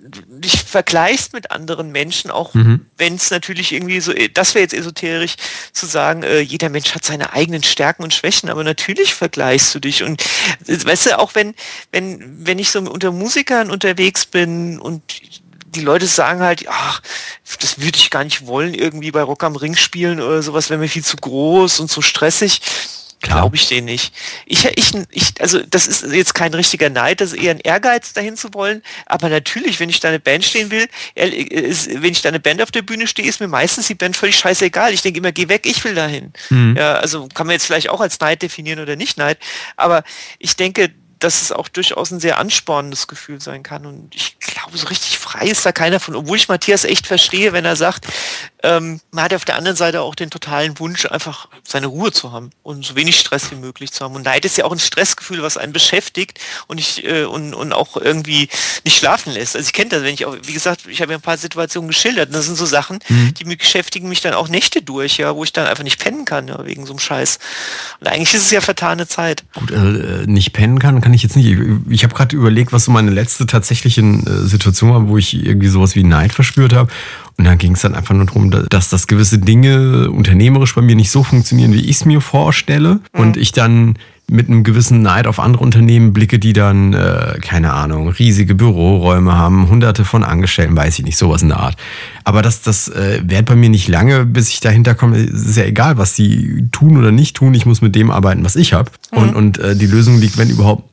dich 0.00 0.60
vergleichst 0.62 1.32
mit 1.32 1.50
anderen 1.52 1.92
Menschen, 1.92 2.30
auch 2.30 2.54
Mhm. 2.54 2.86
wenn 2.96 3.14
es 3.14 3.30
natürlich 3.30 3.72
irgendwie 3.72 4.00
so, 4.00 4.12
das 4.34 4.54
wäre 4.54 4.62
jetzt 4.62 4.74
esoterisch 4.74 5.36
zu 5.72 5.86
sagen, 5.86 6.22
äh, 6.24 6.40
jeder 6.40 6.68
Mensch 6.68 6.94
hat 6.94 7.04
seine 7.04 7.32
eigenen 7.32 7.62
Stärken 7.62 8.02
und 8.02 8.12
Schwächen, 8.12 8.50
aber 8.50 8.64
natürlich 8.64 9.14
vergleichst 9.14 9.72
du 9.74 9.78
dich. 9.78 10.02
Und 10.02 10.22
äh, 10.66 10.84
weißt 10.84 11.06
du, 11.06 11.18
auch 11.18 11.34
wenn, 11.36 11.54
wenn, 11.92 12.44
wenn 12.44 12.58
ich 12.58 12.70
so 12.70 12.80
unter 12.80 13.12
Musikern 13.12 13.70
unterwegs 13.70 14.26
bin 14.26 14.80
und 14.80 15.02
die 15.74 15.82
Leute 15.82 16.06
sagen 16.06 16.40
halt, 16.40 16.64
ach, 16.68 17.00
das 17.60 17.80
würde 17.80 17.96
ich 17.96 18.10
gar 18.10 18.24
nicht 18.24 18.46
wollen, 18.46 18.74
irgendwie 18.74 19.10
bei 19.10 19.22
Rock 19.22 19.44
am 19.44 19.56
Ring 19.56 19.76
spielen 19.76 20.20
oder 20.20 20.42
sowas, 20.42 20.70
wäre 20.70 20.80
mir 20.80 20.88
viel 20.88 21.04
zu 21.04 21.16
groß 21.16 21.80
und 21.80 21.90
zu 21.90 22.02
stressig. 22.02 22.60
Glaube 23.22 23.56
ich 23.56 23.68
denen 23.68 23.84
nicht. 23.84 24.14
Ich, 24.46 24.64
ich, 24.64 24.92
ich, 25.10 25.34
also 25.40 25.60
das 25.60 25.86
ist 25.86 26.10
jetzt 26.10 26.34
kein 26.34 26.54
richtiger 26.54 26.88
Neid, 26.88 27.20
das 27.20 27.34
ist 27.34 27.42
eher 27.42 27.50
ein 27.50 27.60
Ehrgeiz, 27.60 28.14
dahin 28.14 28.34
zu 28.34 28.54
wollen. 28.54 28.82
Aber 29.04 29.28
natürlich, 29.28 29.78
wenn 29.78 29.90
ich 29.90 30.00
da 30.00 30.08
eine 30.08 30.20
Band 30.20 30.42
stehen 30.42 30.70
will, 30.70 30.88
ist, 31.14 32.02
wenn 32.02 32.12
ich 32.12 32.22
da 32.22 32.30
eine 32.30 32.40
Band 32.40 32.62
auf 32.62 32.70
der 32.70 32.80
Bühne 32.80 33.06
stehe, 33.06 33.28
ist 33.28 33.40
mir 33.40 33.48
meistens 33.48 33.88
die 33.88 33.94
Band 33.94 34.16
völlig 34.16 34.38
scheißegal. 34.38 34.94
Ich 34.94 35.02
denke 35.02 35.18
immer, 35.18 35.32
geh 35.32 35.48
weg, 35.48 35.66
ich 35.66 35.84
will 35.84 35.94
dahin. 35.94 36.32
Ja, 36.78 36.94
also 36.94 37.28
kann 37.28 37.46
man 37.46 37.52
jetzt 37.52 37.66
vielleicht 37.66 37.90
auch 37.90 38.00
als 38.00 38.18
Neid 38.20 38.40
definieren 38.40 38.80
oder 38.80 38.96
nicht 38.96 39.18
Neid. 39.18 39.38
Aber 39.76 40.02
ich 40.38 40.56
denke, 40.56 40.90
dass 41.20 41.42
es 41.42 41.52
auch 41.52 41.68
durchaus 41.68 42.10
ein 42.10 42.20
sehr 42.20 42.38
anspornendes 42.38 43.06
Gefühl 43.06 43.40
sein 43.40 43.62
kann. 43.62 43.84
Und 43.84 44.14
ich 44.14 44.36
glaube, 44.70 44.78
so 44.78 44.88
richtig 44.88 45.18
frei 45.18 45.46
ist 45.46 45.66
da 45.66 45.72
keiner 45.72 46.00
von, 46.00 46.14
obwohl 46.14 46.36
ich 46.36 46.48
Matthias 46.48 46.84
echt 46.84 47.06
verstehe, 47.06 47.52
wenn 47.52 47.64
er 47.64 47.76
sagt, 47.76 48.06
ähm, 48.62 49.00
man 49.10 49.24
hat 49.24 49.34
auf 49.34 49.44
der 49.44 49.56
anderen 49.56 49.76
Seite 49.76 50.02
auch 50.02 50.14
den 50.14 50.30
totalen 50.30 50.78
Wunsch, 50.78 51.06
einfach 51.06 51.48
seine 51.66 51.86
Ruhe 51.86 52.12
zu 52.12 52.32
haben 52.32 52.50
und 52.62 52.84
so 52.84 52.94
wenig 52.94 53.18
Stress 53.18 53.50
wie 53.50 53.56
möglich 53.56 53.92
zu 53.92 54.04
haben. 54.04 54.14
Und 54.14 54.24
Neid 54.24 54.44
ist 54.44 54.58
ja 54.58 54.64
auch 54.64 54.72
ein 54.72 54.78
Stressgefühl, 54.78 55.42
was 55.42 55.56
einen 55.56 55.72
beschäftigt 55.72 56.38
und 56.66 56.78
ich 56.78 57.04
äh, 57.04 57.24
und, 57.24 57.54
und 57.54 57.72
auch 57.72 57.96
irgendwie 57.96 58.48
nicht 58.84 58.98
schlafen 58.98 59.32
lässt. 59.32 59.56
Also 59.56 59.66
ich 59.66 59.72
kenne 59.72 59.90
das, 59.90 60.02
wenn 60.02 60.14
ich 60.14 60.26
auch, 60.26 60.36
wie 60.44 60.52
gesagt, 60.52 60.82
ich 60.86 61.00
habe 61.00 61.12
ja 61.12 61.18
ein 61.18 61.22
paar 61.22 61.38
Situationen 61.38 61.88
geschildert 61.88 62.28
und 62.28 62.34
das 62.34 62.46
sind 62.46 62.56
so 62.56 62.66
Sachen, 62.66 62.98
die 63.08 63.44
mich 63.44 63.58
beschäftigen 63.58 64.08
mich 64.08 64.20
dann 64.20 64.34
auch 64.34 64.48
Nächte 64.48 64.82
durch, 64.82 65.16
ja, 65.16 65.34
wo 65.34 65.44
ich 65.44 65.52
dann 65.52 65.66
einfach 65.66 65.84
nicht 65.84 66.02
pennen 66.02 66.24
kann, 66.24 66.48
ja, 66.48 66.64
wegen 66.66 66.86
so 66.86 66.92
einem 66.92 66.98
Scheiß. 66.98 67.38
Und 68.00 68.08
eigentlich 68.08 68.34
ist 68.34 68.42
es 68.42 68.50
ja 68.50 68.60
vertane 68.60 69.08
Zeit. 69.08 69.44
Gut, 69.54 69.70
äh, 69.70 70.26
nicht 70.26 70.52
pennen 70.52 70.78
kann, 70.78 71.00
kann 71.00 71.14
ich 71.14 71.22
jetzt 71.22 71.36
nicht. 71.36 71.46
Ich, 71.46 71.58
ich 71.88 72.04
habe 72.04 72.14
gerade 72.14 72.36
überlegt, 72.36 72.72
was 72.72 72.84
so 72.84 72.90
meine 72.90 73.10
letzte 73.10 73.46
tatsächliche 73.46 74.02
äh, 74.02 74.46
Situation 74.46 74.59
war, 74.64 75.08
wo 75.08 75.16
ich 75.18 75.44
irgendwie 75.46 75.68
sowas 75.68 75.94
wie 75.96 76.02
Neid 76.04 76.32
verspürt 76.32 76.72
habe. 76.72 76.90
Und 77.38 77.44
dann 77.44 77.58
ging 77.58 77.72
es 77.72 77.80
dann 77.80 77.94
einfach 77.94 78.14
nur 78.14 78.26
darum, 78.26 78.50
da- 78.50 78.62
dass 78.68 78.88
das 78.90 79.06
gewisse 79.06 79.38
Dinge 79.38 80.10
unternehmerisch 80.10 80.74
bei 80.74 80.82
mir 80.82 80.94
nicht 80.96 81.10
so 81.10 81.22
funktionieren, 81.24 81.72
wie 81.72 81.80
ich 81.80 81.96
es 81.96 82.04
mir 82.04 82.20
vorstelle. 82.20 83.00
Und 83.12 83.36
ich 83.36 83.52
dann 83.52 83.96
mit 84.32 84.46
einem 84.48 84.62
gewissen 84.62 85.02
Neid 85.02 85.26
auf 85.26 85.40
andere 85.40 85.64
Unternehmen 85.64 86.12
blicke, 86.12 86.38
die 86.38 86.52
dann, 86.52 86.92
äh, 86.92 87.38
keine 87.40 87.72
Ahnung, 87.72 88.10
riesige 88.10 88.54
Büroräume 88.54 89.32
haben, 89.36 89.68
hunderte 89.68 90.04
von 90.04 90.22
Angestellten, 90.22 90.76
weiß 90.76 91.00
ich 91.00 91.04
nicht, 91.04 91.16
sowas 91.16 91.42
in 91.42 91.48
der 91.48 91.58
Art. 91.58 91.76
Aber 92.22 92.40
das, 92.40 92.62
das 92.62 92.86
äh, 92.88 93.22
währt 93.24 93.46
bei 93.46 93.56
mir 93.56 93.70
nicht 93.70 93.88
lange, 93.88 94.24
bis 94.26 94.50
ich 94.50 94.60
dahinter 94.60 94.94
komme. 94.94 95.16
Es 95.16 95.46
ist 95.46 95.56
ja 95.56 95.64
egal, 95.64 95.98
was 95.98 96.14
die 96.14 96.68
tun 96.70 96.96
oder 96.96 97.10
nicht 97.10 97.34
tun. 97.36 97.54
Ich 97.54 97.66
muss 97.66 97.82
mit 97.82 97.96
dem 97.96 98.12
arbeiten, 98.12 98.44
was 98.44 98.54
ich 98.54 98.72
habe. 98.72 98.92
Und, 99.10 99.34
und 99.34 99.58
äh, 99.58 99.74
die 99.74 99.86
Lösung 99.86 100.20
liegt, 100.20 100.38
wenn 100.38 100.48
überhaupt, 100.50 100.84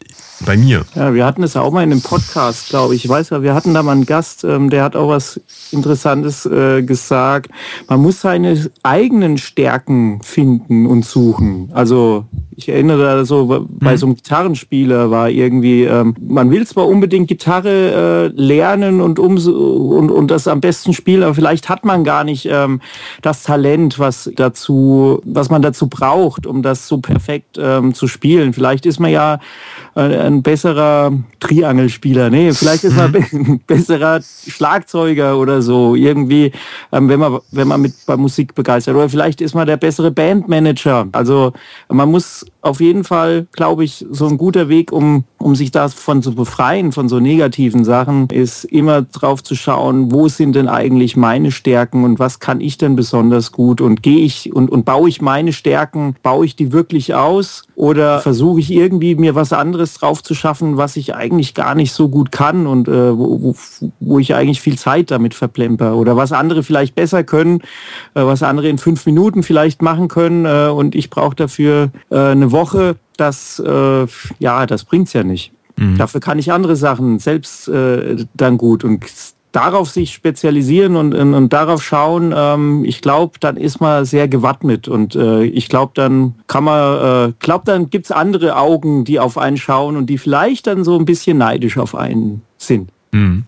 bei 0.46 0.58
mir. 0.58 0.86
Ja, 0.96 1.14
wir 1.14 1.26
hatten 1.26 1.44
es 1.44 1.54
ja 1.54 1.62
auch 1.62 1.72
mal 1.72 1.84
in 1.84 1.92
einem 1.92 2.02
Podcast, 2.02 2.70
glaube 2.70 2.96
ich. 2.96 3.06
Ich 3.06 3.10
weiß 3.10 3.32
ja, 3.32 3.42
wir 3.42 3.54
hatten 3.54 3.74
da 3.74 3.84
mal 3.84 3.94
einen 3.94 4.06
Gast, 4.06 4.44
ähm, 4.44 4.70
der 4.70 4.84
hat 4.84 4.96
auch 4.96 5.10
was 5.10 5.40
Interessantes 5.72 6.46
äh, 6.46 6.84
gesagt. 6.84 7.50
Man 7.88 8.02
muss 8.02 8.22
seine 8.22 8.70
eigenen 8.84 9.38
Stärken 9.38 10.22
finden 10.22 10.86
und 10.86 11.06
suchen. 11.06 11.70
Also 11.74 12.26
ich 12.56 12.70
erinnere 12.70 13.18
da 13.18 13.26
so, 13.26 13.68
bei 13.70 13.98
so 13.98 14.08
einem 14.08 14.16
Gitarrenspieler 14.16 15.12
war 15.12 15.30
irgendwie, 15.30 15.84
ähm, 15.84 16.16
man 16.20 16.50
will 16.50 16.66
zwar 16.66 16.88
unbedingt 16.88 17.28
Gitarre 17.28 18.32
äh, 18.36 18.42
lernen 18.42 19.00
und, 19.00 19.20
um, 19.20 19.36
und, 19.36 20.10
und 20.10 20.32
das 20.32 20.48
am 20.48 20.60
besten 20.60 20.94
spielen, 20.94 21.22
aber 21.22 21.36
vielleicht 21.36 21.70
hat 21.70 21.86
man 21.86 22.04
gar 22.04 22.24
nicht 22.24 22.48
ähm, 22.50 22.82
das 23.22 23.44
Talent, 23.44 24.00
was 24.00 24.32
dazu, 24.36 25.22
was 25.24 25.52
man 25.52 25.62
dazu 25.62 25.88
braucht, 25.88 26.48
um 26.48 26.64
das 26.64 26.88
so 26.88 26.98
perfekt 26.98 27.60
ähm, 27.60 27.94
zu 27.94 28.08
spielen. 28.08 28.54
Vielleicht 28.54 28.88
ist 28.88 29.00
man 29.00 29.12
ja 29.12 29.40
äh, 29.96 30.27
ein 30.28 30.44
besserer 30.44 31.12
Triangelspieler, 31.40 32.30
nee, 32.30 32.52
vielleicht 32.54 32.84
ist 32.84 32.96
man 32.96 33.16
ein 33.32 33.62
besserer 33.66 34.20
Schlagzeuger 34.22 35.38
oder 35.38 35.62
so, 35.62 35.96
irgendwie, 35.96 36.52
ähm, 36.92 37.10
wenn 37.10 37.20
man, 37.20 37.40
wenn 37.52 37.68
man 37.68 37.82
mit 37.82 37.94
bei 38.06 38.18
Musik 38.18 38.54
begeistert. 38.54 38.96
Oder 38.96 39.10
vielleicht 39.10 39.42
ist 39.42 39.56
man 39.56 39.66
der 39.66 39.78
bessere 39.78 40.12
Bandmanager. 40.12 41.08
Also 41.12 41.54
man 41.90 42.10
muss 42.10 42.46
auf 42.62 42.82
jeden 42.82 43.04
Fall, 43.04 43.48
glaube 43.54 43.84
ich, 43.84 44.06
so 44.12 44.28
ein 44.28 44.38
guter 44.38 44.70
Weg, 44.70 44.92
um, 44.92 45.24
um 45.38 45.56
sich 45.56 45.72
davon 45.72 46.22
zu 46.22 46.36
befreien, 46.36 46.92
von 46.92 47.08
so 47.08 47.20
negativen 47.20 47.86
Sachen, 47.86 48.28
ist 48.30 48.66
immer 48.66 49.04
drauf 49.04 49.42
zu 49.44 49.56
schauen, 49.56 50.12
wo 50.12 50.28
sind 50.28 50.56
denn 50.56 50.68
eigentlich 50.68 51.16
meine 51.16 51.52
Stärken 51.52 52.04
und 52.04 52.20
was 52.20 52.40
kann 52.40 52.60
ich 52.60 52.78
denn 52.78 52.96
besonders 52.96 53.52
gut 53.52 53.80
und 53.80 54.04
gehe 54.04 54.20
ich 54.20 54.54
und, 54.54 54.70
und 54.70 54.86
baue 54.86 55.08
ich 55.10 55.22
meine 55.22 55.54
Stärken, 55.54 56.16
baue 56.24 56.46
ich 56.46 56.56
die 56.56 56.74
wirklich 56.74 57.16
aus 57.16 57.64
oder 57.76 58.20
versuche 58.20 58.60
ich 58.60 58.72
irgendwie 58.72 59.16
mir 59.16 59.36
was 59.36 59.54
anderes 59.54 59.94
drauf 59.94 60.17
zu 60.22 60.36
schaffen, 60.36 60.78
was 60.78 60.96
ich 60.98 61.16
eigentlich 61.16 61.54
gar 61.54 61.76
nicht 61.76 61.92
so 61.92 62.10
gut 62.10 62.32
kann 62.32 62.68
und 62.68 62.88
äh, 62.88 63.18
wo, 63.18 63.42
wo, 63.42 63.56
wo 64.00 64.20
ich 64.20 64.36
eigentlich 64.36 64.62
viel 64.62 64.78
Zeit 64.78 65.12
damit 65.12 65.34
verplemper 65.34 65.96
oder 65.96 66.16
was 66.16 66.32
andere 66.32 66.64
vielleicht 66.64 66.96
besser 66.96 67.24
können, 67.24 67.62
äh, 68.14 68.24
was 68.24 68.44
andere 68.44 68.70
in 68.70 68.78
fünf 68.78 69.06
Minuten 69.06 69.44
vielleicht 69.44 69.82
machen 69.82 70.08
können 70.08 70.46
äh, 70.46 70.70
und 70.70 70.96
ich 70.96 71.10
brauche 71.10 71.36
dafür 71.36 71.90
äh, 72.10 72.18
eine 72.18 72.52
Woche, 72.52 72.96
das, 73.18 73.60
äh, 73.60 74.08
ja, 74.40 74.66
das 74.66 74.84
bringt's 74.84 75.14
ja 75.14 75.24
nicht. 75.24 75.52
Dafür 75.98 76.22
kann 76.22 76.40
ich 76.40 76.52
andere 76.52 76.76
Sachen 76.76 77.20
selbst 77.20 77.68
äh, 77.68 78.26
dann 78.34 78.58
gut 78.58 78.84
und 78.84 79.06
darauf 79.52 79.90
sich 79.90 80.14
spezialisieren 80.14 80.96
und, 80.96 81.14
und, 81.14 81.34
und 81.34 81.54
darauf 81.54 81.84
schauen, 81.84 82.34
ähm, 82.36 82.84
ich 82.86 83.02
glaube, 83.02 83.38
dann 83.40 83.58
ist 83.58 83.80
man 83.80 84.06
sehr 84.06 84.28
gewappnet 84.28 84.88
und 84.88 85.16
äh, 85.16 85.44
ich 85.44 85.70
glaube, 85.70 85.94
dann 85.96 86.36
kann 86.48 86.64
man, 86.64 87.30
äh, 87.30 87.34
glaube, 87.40 87.66
dann 87.66 87.90
gibt's 87.90 88.12
andere 88.12 88.58
Augen, 88.58 89.06
die 89.06 89.20
auf 89.20 89.38
einen 89.38 89.58
schauen 89.58 89.98
und 89.98 90.08
die 90.08 90.18
vielleicht 90.18 90.68
dann 90.68 90.84
so 90.84 90.98
ein 90.98 91.06
bisschen 91.06 91.38
neidisch 91.38 91.78
auf 91.78 91.96
einen 91.96 92.42
sind. 92.58 92.90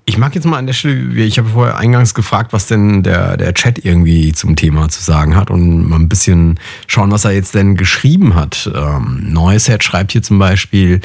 Ich 0.06 0.18
mag 0.18 0.34
jetzt 0.36 0.46
mal 0.46 0.58
an 0.58 0.68
der 0.68 0.74
Stelle, 0.74 1.22
ich 1.22 1.38
habe 1.38 1.50
vorher 1.50 1.78
eingangs 1.78 2.14
gefragt, 2.14 2.54
was 2.54 2.68
denn 2.68 3.04
der, 3.04 3.38
der 3.38 3.54
Chat 3.54 3.84
irgendwie 3.84 4.32
zum 4.32 4.56
Thema 4.56 4.90
zu 4.90 5.04
sagen 5.04 5.36
hat 5.36 5.52
und 5.52 5.88
mal 5.88 5.98
ein 5.98 6.10
bisschen 6.10 6.60
schauen, 6.88 7.12
was 7.12 7.26
er 7.26 7.32
jetzt 7.32 7.56
denn 7.56 7.76
geschrieben 7.76 8.36
hat. 8.36 8.72
Ähm, 8.74 9.20
Neuset 9.32 9.84
schreibt 9.84 10.14
hier 10.14 10.24
zum 10.24 10.40
Beispiel, 10.40 11.02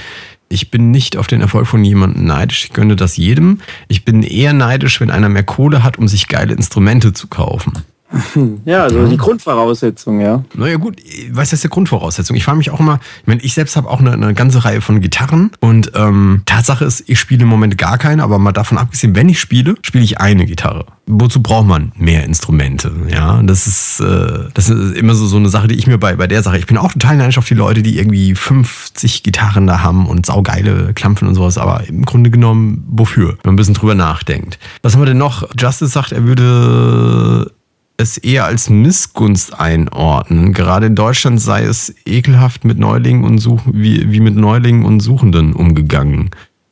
ich 0.48 0.70
bin 0.70 0.90
nicht 0.90 1.16
auf 1.16 1.26
den 1.26 1.40
Erfolg 1.40 1.66
von 1.66 1.84
jemandem 1.84 2.24
neidisch, 2.24 2.64
ich 2.64 2.72
gönne 2.72 2.96
das 2.96 3.16
jedem. 3.16 3.60
Ich 3.88 4.04
bin 4.04 4.22
eher 4.22 4.52
neidisch, 4.52 5.00
wenn 5.00 5.10
einer 5.10 5.28
mehr 5.28 5.42
Kohle 5.42 5.82
hat, 5.82 5.98
um 5.98 6.08
sich 6.08 6.28
geile 6.28 6.54
Instrumente 6.54 7.12
zu 7.12 7.28
kaufen. 7.28 7.72
Ja, 8.64 8.84
also 8.84 9.06
die 9.06 9.16
Grundvoraussetzung, 9.16 10.20
ja. 10.20 10.44
Naja 10.54 10.76
gut, 10.76 10.96
was 11.30 11.52
ist 11.52 11.64
die 11.64 11.68
Grundvoraussetzung? 11.68 12.36
Ich 12.36 12.44
frage 12.44 12.58
mich 12.58 12.70
auch 12.70 12.80
immer, 12.80 13.00
ich 13.20 13.26
meine, 13.26 13.42
ich 13.42 13.54
selbst 13.54 13.76
habe 13.76 13.88
auch 13.88 14.00
eine, 14.00 14.12
eine 14.12 14.34
ganze 14.34 14.64
Reihe 14.64 14.80
von 14.80 15.00
Gitarren 15.00 15.50
und 15.60 15.92
ähm, 15.94 16.42
Tatsache 16.46 16.84
ist, 16.84 17.04
ich 17.08 17.18
spiele 17.18 17.42
im 17.42 17.48
Moment 17.48 17.78
gar 17.78 17.98
keine, 17.98 18.22
aber 18.22 18.38
mal 18.38 18.52
davon 18.52 18.78
abgesehen, 18.78 19.14
wenn 19.16 19.28
ich 19.28 19.40
spiele, 19.40 19.74
spiele 19.82 20.04
ich 20.04 20.20
eine 20.20 20.46
Gitarre. 20.46 20.86
Wozu 21.06 21.42
braucht 21.42 21.66
man 21.66 21.92
mehr 21.96 22.24
Instrumente? 22.24 22.90
Ja, 23.08 23.42
das 23.42 23.66
ist, 23.66 24.00
äh, 24.00 24.48
das 24.54 24.70
ist 24.70 24.96
immer 24.96 25.14
so, 25.14 25.26
so 25.26 25.36
eine 25.36 25.50
Sache, 25.50 25.68
die 25.68 25.74
ich 25.74 25.86
mir 25.86 25.98
bei, 25.98 26.16
bei 26.16 26.26
der 26.26 26.42
Sache, 26.42 26.58
ich 26.58 26.66
bin 26.66 26.78
auch 26.78 26.92
total 26.92 27.16
neidisch 27.16 27.38
auf 27.38 27.46
die 27.46 27.54
Leute, 27.54 27.82
die 27.82 27.98
irgendwie 27.98 28.34
50 28.34 29.22
Gitarren 29.22 29.66
da 29.66 29.82
haben 29.82 30.06
und 30.06 30.24
saugeile 30.24 30.94
Klampfen 30.94 31.28
und 31.28 31.34
sowas, 31.34 31.58
aber 31.58 31.86
im 31.86 32.04
Grunde 32.04 32.30
genommen, 32.30 32.84
wofür? 32.88 33.30
Wenn 33.30 33.38
man 33.44 33.54
ein 33.54 33.56
bisschen 33.56 33.74
drüber 33.74 33.94
nachdenkt. 33.94 34.58
Was 34.82 34.94
haben 34.94 35.02
wir 35.02 35.06
denn 35.06 35.18
noch? 35.18 35.48
Justice 35.58 35.92
sagt, 35.92 36.12
er 36.12 36.24
würde 36.24 37.52
es 37.96 38.18
eher 38.18 38.44
als 38.44 38.68
Missgunst 38.68 39.58
einordnen. 39.58 40.52
Gerade 40.52 40.86
in 40.86 40.96
Deutschland 40.96 41.40
sei 41.40 41.62
es 41.64 41.94
ekelhaft 42.06 42.64
mit 42.64 42.78
Neulingen 42.78 43.24
und 43.24 43.38
Such 43.38 43.62
wie, 43.66 44.10
wie 44.10 44.20
mit 44.20 44.34
Neulingen 44.34 44.84
und 44.84 45.00
Suchenden 45.00 45.52
umgegangen 45.52 46.30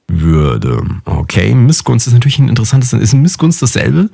würde. 0.09 0.83
Okay, 1.05 1.55
Missgunst 1.55 2.07
ist 2.07 2.13
natürlich 2.13 2.39
ein 2.39 2.49
interessantes. 2.49 2.93
Ist 2.93 3.15
Missgunst 3.15 3.63
dasselbe 3.63 4.11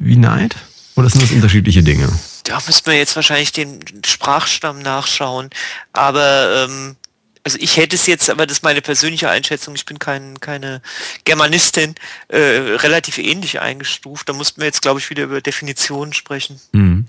wie 0.00 0.16
Neid? 0.16 0.56
Oder 0.94 1.08
sind 1.08 1.22
das 1.22 1.32
unterschiedliche 1.32 1.82
Dinge? 1.82 2.08
Da 2.44 2.58
müssten 2.66 2.90
wir 2.90 2.98
jetzt 2.98 3.16
wahrscheinlich 3.16 3.52
den 3.52 3.80
Sprachstamm 4.04 4.80
nachschauen. 4.80 5.50
Aber 5.92 6.66
ähm, 6.68 6.96
also 7.44 7.58
ich 7.60 7.76
hätte 7.76 7.96
es 7.96 8.06
jetzt, 8.06 8.30
aber 8.30 8.46
das 8.46 8.58
ist 8.58 8.62
meine 8.62 8.80
persönliche 8.80 9.28
Einschätzung, 9.28 9.74
ich 9.74 9.84
bin 9.84 9.98
kein, 9.98 10.38
keine 10.40 10.80
Germanistin, 11.24 11.94
äh, 12.28 12.38
relativ 12.38 13.18
ähnlich 13.18 13.60
eingestuft. 13.60 14.28
Da 14.28 14.32
mussten 14.32 14.60
wir 14.60 14.66
jetzt, 14.66 14.82
glaube 14.82 15.00
ich, 15.00 15.10
wieder 15.10 15.24
über 15.24 15.40
Definitionen 15.40 16.12
sprechen. 16.12 16.60
Mhm. 16.72 17.06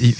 Ich 0.00 0.16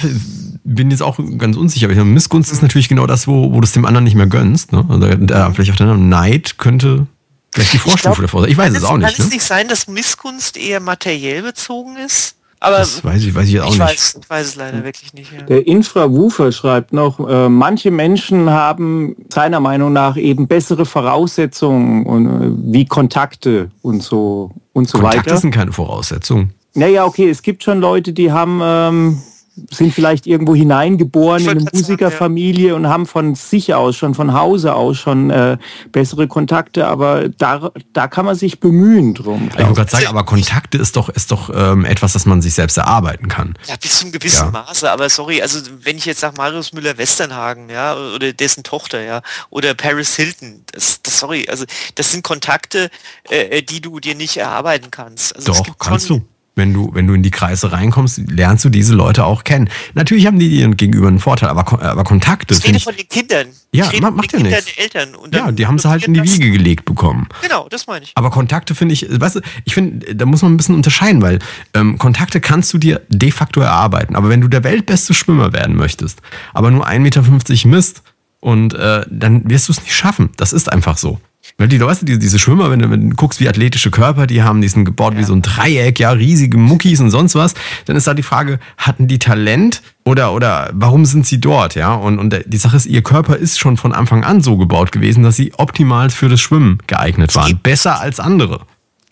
bin 0.62 0.90
jetzt 0.90 1.02
auch 1.02 1.18
ganz 1.38 1.56
unsicher, 1.56 1.88
aber 1.90 2.04
Missgunst 2.04 2.50
mhm. 2.50 2.56
ist 2.56 2.62
natürlich 2.62 2.88
genau 2.88 3.06
das, 3.06 3.26
wo, 3.26 3.52
wo 3.52 3.60
du 3.60 3.64
es 3.64 3.72
dem 3.72 3.84
anderen 3.84 4.04
nicht 4.04 4.14
mehr 4.14 4.26
gönnst. 4.26 4.72
Ne? 4.72 4.84
Also, 4.88 5.14
da, 5.16 5.52
vielleicht 5.52 5.72
auch 5.72 5.76
der 5.76 5.94
Neid 5.94 6.58
könnte 6.58 7.08
vielleicht 7.52 7.72
die 7.72 7.78
Vorstufe 7.78 8.22
davor 8.22 8.42
sein. 8.42 8.50
Ich 8.50 8.56
weiß 8.56 8.72
es 8.74 8.84
auch 8.84 8.96
nicht. 8.96 9.06
Kann 9.06 9.14
es 9.18 9.30
ne? 9.30 9.34
nicht 9.34 9.44
sein, 9.44 9.66
dass 9.66 9.88
Missgunst 9.88 10.56
eher 10.56 10.78
materiell 10.78 11.42
bezogen 11.42 11.96
ist? 11.96 12.35
Aber 12.60 12.78
das 12.78 13.04
weiß 13.04 13.22
ich, 13.24 13.34
weiß 13.34 13.48
ich 13.48 13.60
auch 13.60 13.66
ich 13.66 13.78
nicht. 13.78 13.80
Weiß, 13.80 14.18
ich 14.20 14.30
weiß 14.30 14.46
es 14.46 14.56
leider 14.56 14.82
wirklich 14.82 15.12
nicht. 15.12 15.32
Ja. 15.32 15.42
Der 15.42 15.66
Infrawoofer 15.66 16.52
schreibt 16.52 16.92
noch, 16.92 17.20
äh, 17.20 17.48
manche 17.48 17.90
Menschen 17.90 18.50
haben 18.50 19.16
seiner 19.32 19.60
Meinung 19.60 19.92
nach 19.92 20.16
eben 20.16 20.48
bessere 20.48 20.86
Voraussetzungen 20.86 22.06
und, 22.06 22.26
äh, 22.26 22.72
wie 22.72 22.86
Kontakte 22.86 23.70
und 23.82 24.02
so 24.02 24.50
und 24.72 24.88
so 24.88 24.98
Kontakte 24.98 25.30
weiter. 25.30 25.36
sind 25.38 25.50
keine 25.50 25.72
Voraussetzungen. 25.72 26.52
Naja, 26.74 27.04
okay, 27.04 27.28
es 27.28 27.42
gibt 27.42 27.62
schon 27.62 27.80
Leute, 27.80 28.12
die 28.12 28.32
haben 28.32 28.60
ähm, 28.62 29.22
sind 29.70 29.94
vielleicht 29.94 30.26
irgendwo 30.26 30.54
hineingeboren 30.54 31.42
in 31.42 31.50
eine 31.50 31.70
Musikerfamilie 31.72 32.68
ja. 32.68 32.74
und 32.74 32.88
haben 32.88 33.06
von 33.06 33.34
sich 33.34 33.72
aus, 33.74 33.96
schon 33.96 34.14
von 34.14 34.34
Hause 34.34 34.74
aus 34.74 34.98
schon 34.98 35.30
äh, 35.30 35.56
bessere 35.92 36.28
Kontakte, 36.28 36.86
aber 36.86 37.28
da, 37.28 37.70
da 37.92 38.06
kann 38.06 38.26
man 38.26 38.34
sich 38.34 38.60
bemühen 38.60 39.14
drum. 39.14 39.48
Ich 39.52 39.58
wollte 39.58 39.74
gerade 39.74 39.90
sagen, 39.90 40.06
aber 40.08 40.24
Kontakte 40.24 40.78
ist 40.78 40.96
doch, 40.96 41.08
ist 41.08 41.30
doch 41.30 41.50
ähm, 41.54 41.84
etwas, 41.84 42.12
das 42.12 42.26
man 42.26 42.42
sich 42.42 42.54
selbst 42.54 42.76
erarbeiten 42.76 43.28
kann. 43.28 43.54
Ja, 43.66 43.76
bis 43.80 43.98
zum 43.98 44.12
gewissen 44.12 44.46
ja. 44.46 44.50
Maße, 44.50 44.90
aber 44.90 45.08
sorry, 45.08 45.40
also 45.40 45.60
wenn 45.82 45.96
ich 45.96 46.04
jetzt 46.04 46.20
sage 46.20 46.36
Marius 46.36 46.72
Müller-Westernhagen, 46.72 47.70
ja, 47.70 47.96
oder 47.96 48.32
dessen 48.32 48.62
Tochter, 48.62 49.02
ja, 49.02 49.22
oder 49.48 49.74
Paris 49.74 50.16
Hilton, 50.16 50.62
das, 50.72 51.00
das 51.02 51.18
sorry, 51.18 51.46
also 51.48 51.64
das 51.94 52.12
sind 52.12 52.22
Kontakte, 52.22 52.90
äh, 53.30 53.62
die 53.62 53.80
du 53.80 54.00
dir 54.00 54.14
nicht 54.14 54.36
erarbeiten 54.36 54.90
kannst. 54.90 55.34
Also 55.34 55.52
doch, 55.52 55.78
kannst 55.78 56.10
du 56.10 56.22
wenn 56.56 56.72
du, 56.72 56.90
wenn 56.94 57.06
du 57.06 57.12
in 57.14 57.22
die 57.22 57.30
Kreise 57.30 57.70
reinkommst, 57.70 58.22
lernst 58.30 58.64
du 58.64 58.70
diese 58.70 58.94
Leute 58.94 59.24
auch 59.24 59.44
kennen. 59.44 59.68
Natürlich 59.94 60.26
haben 60.26 60.38
die 60.38 60.48
dir 60.48 60.68
gegenüber 60.70 61.06
einen 61.06 61.18
Vorteil, 61.18 61.50
aber, 61.50 61.80
aber 61.82 62.02
Kontakte. 62.02 62.54
Ich 62.54 62.66
rede 62.66 62.80
von 62.80 62.96
den 62.96 63.08
Kindern. 63.08 63.48
Ja, 63.72 63.90
macht 64.10 64.32
ja 64.32 64.38
nichts. 64.38 64.66
Eltern 64.76 65.10
ja, 65.32 65.52
die 65.52 65.66
haben 65.66 65.78
sie 65.78 65.88
halt 65.88 66.04
in 66.04 66.14
die 66.14 66.22
Wiege 66.22 66.50
gelegt 66.50 66.86
bekommen. 66.86 67.28
Genau, 67.42 67.68
das 67.68 67.86
meine 67.86 68.04
ich. 68.04 68.12
Aber 68.14 68.30
Kontakte 68.30 68.74
finde 68.74 68.94
ich, 68.94 69.06
weißt 69.08 69.36
du, 69.36 69.40
ich 69.64 69.74
finde, 69.74 70.14
da 70.14 70.24
muss 70.24 70.40
man 70.40 70.54
ein 70.54 70.56
bisschen 70.56 70.74
unterscheiden, 70.74 71.20
weil 71.20 71.40
ähm, 71.74 71.98
Kontakte 71.98 72.40
kannst 72.40 72.72
du 72.72 72.78
dir 72.78 73.02
de 73.08 73.30
facto 73.30 73.60
erarbeiten. 73.60 74.16
Aber 74.16 74.30
wenn 74.30 74.40
du 74.40 74.48
der 74.48 74.64
weltbeste 74.64 75.12
Schwimmer 75.12 75.52
werden 75.52 75.76
möchtest, 75.76 76.20
aber 76.54 76.70
nur 76.70 76.88
1,50 76.88 76.98
Meter 77.00 77.68
misst, 77.68 78.02
und 78.40 78.74
äh, 78.74 79.04
dann 79.10 79.48
wirst 79.50 79.68
du 79.68 79.72
es 79.72 79.82
nicht 79.82 79.94
schaffen. 79.94 80.30
Das 80.36 80.52
ist 80.52 80.70
einfach 80.72 80.98
so. 80.98 81.18
Weil 81.58 81.68
die 81.68 81.78
Leute, 81.78 82.04
diese, 82.04 82.18
diese 82.18 82.38
Schwimmer, 82.38 82.70
wenn 82.70 82.80
du, 82.80 82.90
wenn 82.90 83.10
du 83.10 83.16
guckst, 83.16 83.40
wie 83.40 83.48
athletische 83.48 83.90
Körper 83.90 84.26
die 84.26 84.42
haben, 84.42 84.60
die 84.60 84.68
sind 84.68 84.84
gebaut 84.84 85.14
ja. 85.14 85.20
wie 85.20 85.24
so 85.24 85.32
ein 85.32 85.40
Dreieck, 85.40 85.98
ja, 85.98 86.10
riesige 86.10 86.58
Muckis 86.58 87.00
und 87.00 87.10
sonst 87.10 87.34
was, 87.34 87.54
dann 87.86 87.96
ist 87.96 88.06
da 88.06 88.12
die 88.12 88.22
Frage, 88.22 88.58
hatten 88.76 89.08
die 89.08 89.18
Talent 89.18 89.80
oder, 90.04 90.34
oder 90.34 90.70
warum 90.74 91.06
sind 91.06 91.26
sie 91.26 91.40
dort, 91.40 91.74
ja? 91.74 91.94
Und, 91.94 92.18
und 92.18 92.38
die 92.46 92.56
Sache 92.58 92.76
ist, 92.76 92.84
ihr 92.86 93.02
Körper 93.02 93.36
ist 93.36 93.58
schon 93.58 93.78
von 93.78 93.92
Anfang 93.92 94.22
an 94.22 94.42
so 94.42 94.58
gebaut 94.58 94.92
gewesen, 94.92 95.22
dass 95.22 95.36
sie 95.36 95.52
optimal 95.56 96.10
für 96.10 96.28
das 96.28 96.40
Schwimmen 96.40 96.78
geeignet 96.86 97.34
waren. 97.34 97.58
Besser 97.62 98.00
als 98.00 98.20
andere. 98.20 98.60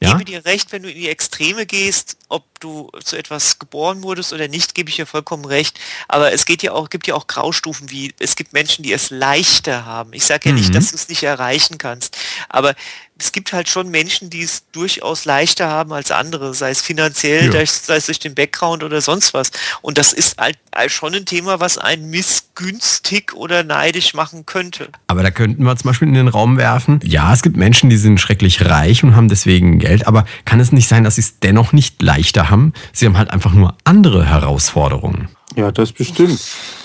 Ich 0.05 0.11
ja? 0.11 0.19
gebe 0.19 0.31
dir 0.31 0.45
recht, 0.45 0.73
wenn 0.73 0.83
du 0.83 0.90
in 0.90 0.97
die 0.97 1.09
Extreme 1.09 1.67
gehst, 1.67 2.17
ob 2.29 2.45
du 2.61 2.90
zu 3.03 3.17
etwas 3.17 3.59
geboren 3.59 4.03
wurdest 4.03 4.33
oder 4.33 4.49
nicht, 4.49 4.75
gebe 4.75 4.90
ich 4.90 4.97
dir 4.97 5.07
vollkommen 5.07 5.45
recht. 5.45 5.79
Aber 6.09 6.33
es 6.33 6.47
geht 6.47 6.62
ja 6.62 6.73
auch, 6.73 6.90
gibt 6.90 7.07
ja 7.07 7.14
auch 7.14 7.27
Graustufen, 7.27 7.90
wie 7.90 8.14
es 8.19 8.37
gibt 8.37 8.53
Menschen, 8.53 8.83
die 8.83 8.93
es 8.93 9.11
leichter 9.11 9.85
haben. 9.87 10.12
Ich 10.12 10.25
sage 10.25 10.49
ja 10.49 10.53
mhm. 10.53 10.59
nicht, 10.59 10.75
dass 10.75 10.90
du 10.90 10.97
es 10.97 11.09
nicht 11.09 11.23
erreichen 11.23 11.79
kannst. 11.79 12.17
Aber 12.49 12.75
es 13.16 13.31
gibt 13.31 13.53
halt 13.53 13.68
schon 13.68 13.90
Menschen, 13.90 14.29
die 14.29 14.42
es 14.42 14.64
durchaus 14.72 15.24
leichter 15.24 15.68
haben 15.68 15.92
als 15.92 16.11
andere, 16.11 16.53
sei 16.53 16.70
es 16.70 16.83
finanziell, 16.83 17.55
ja. 17.55 17.64
sei 17.64 17.96
es 17.96 18.07
durch 18.07 18.18
den 18.18 18.35
Background 18.35 18.83
oder 18.83 19.00
sonst 19.00 19.35
was. 19.35 19.53
Und 19.83 19.98
das 19.98 20.12
ist 20.12 20.37
halt 20.38 20.59
schon 20.88 21.14
ein 21.14 21.24
Thema, 21.24 21.61
was 21.61 21.79
einen 21.79 22.11
missgünstig 22.11 23.33
oder 23.35 23.62
neidisch 23.62 24.14
machen 24.14 24.46
könnte. 24.46 24.88
Aber 25.07 25.22
da 25.22 25.31
könnten 25.31 25.62
wir 25.62 25.77
zum 25.77 25.90
Beispiel 25.90 26.09
in 26.09 26.14
den 26.14 26.29
Raum 26.29 26.57
werfen, 26.57 26.98
ja, 27.05 27.33
es 27.33 27.42
gibt 27.42 27.57
Menschen, 27.57 27.88
die 27.88 27.96
sind 27.96 28.20
schrecklich 28.20 28.64
reich 28.64 29.05
und 29.05 29.14
haben 29.14 29.29
deswegen 29.29 29.79
Geld, 29.79 30.09
aber 30.09 30.24
kann 30.44 30.59
es 30.59 30.72
nicht 30.72 30.88
sein, 30.88 31.05
dass 31.05 31.14
sie 31.14 31.20
es 31.20 31.38
dennoch 31.38 31.72
nicht 31.72 32.03
leichter 32.03 32.50
haben? 32.50 32.72
Sie 32.92 33.07
haben 33.07 33.16
halt 33.16 33.31
einfach 33.31 33.53
nur 33.53 33.77
andere 33.85 34.27
Herausforderungen. 34.27 35.29
Ja, 35.57 35.70
das 35.70 35.92
bestimmt. 35.92 36.40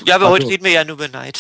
Ja, 0.06 0.15
aber 0.15 0.26
also, 0.26 0.36
heute 0.36 0.48
reden 0.48 0.63
wir 0.63 0.72
ja 0.72 0.84
nur 0.84 0.96
über 0.96 1.08
Neid. 1.08 1.39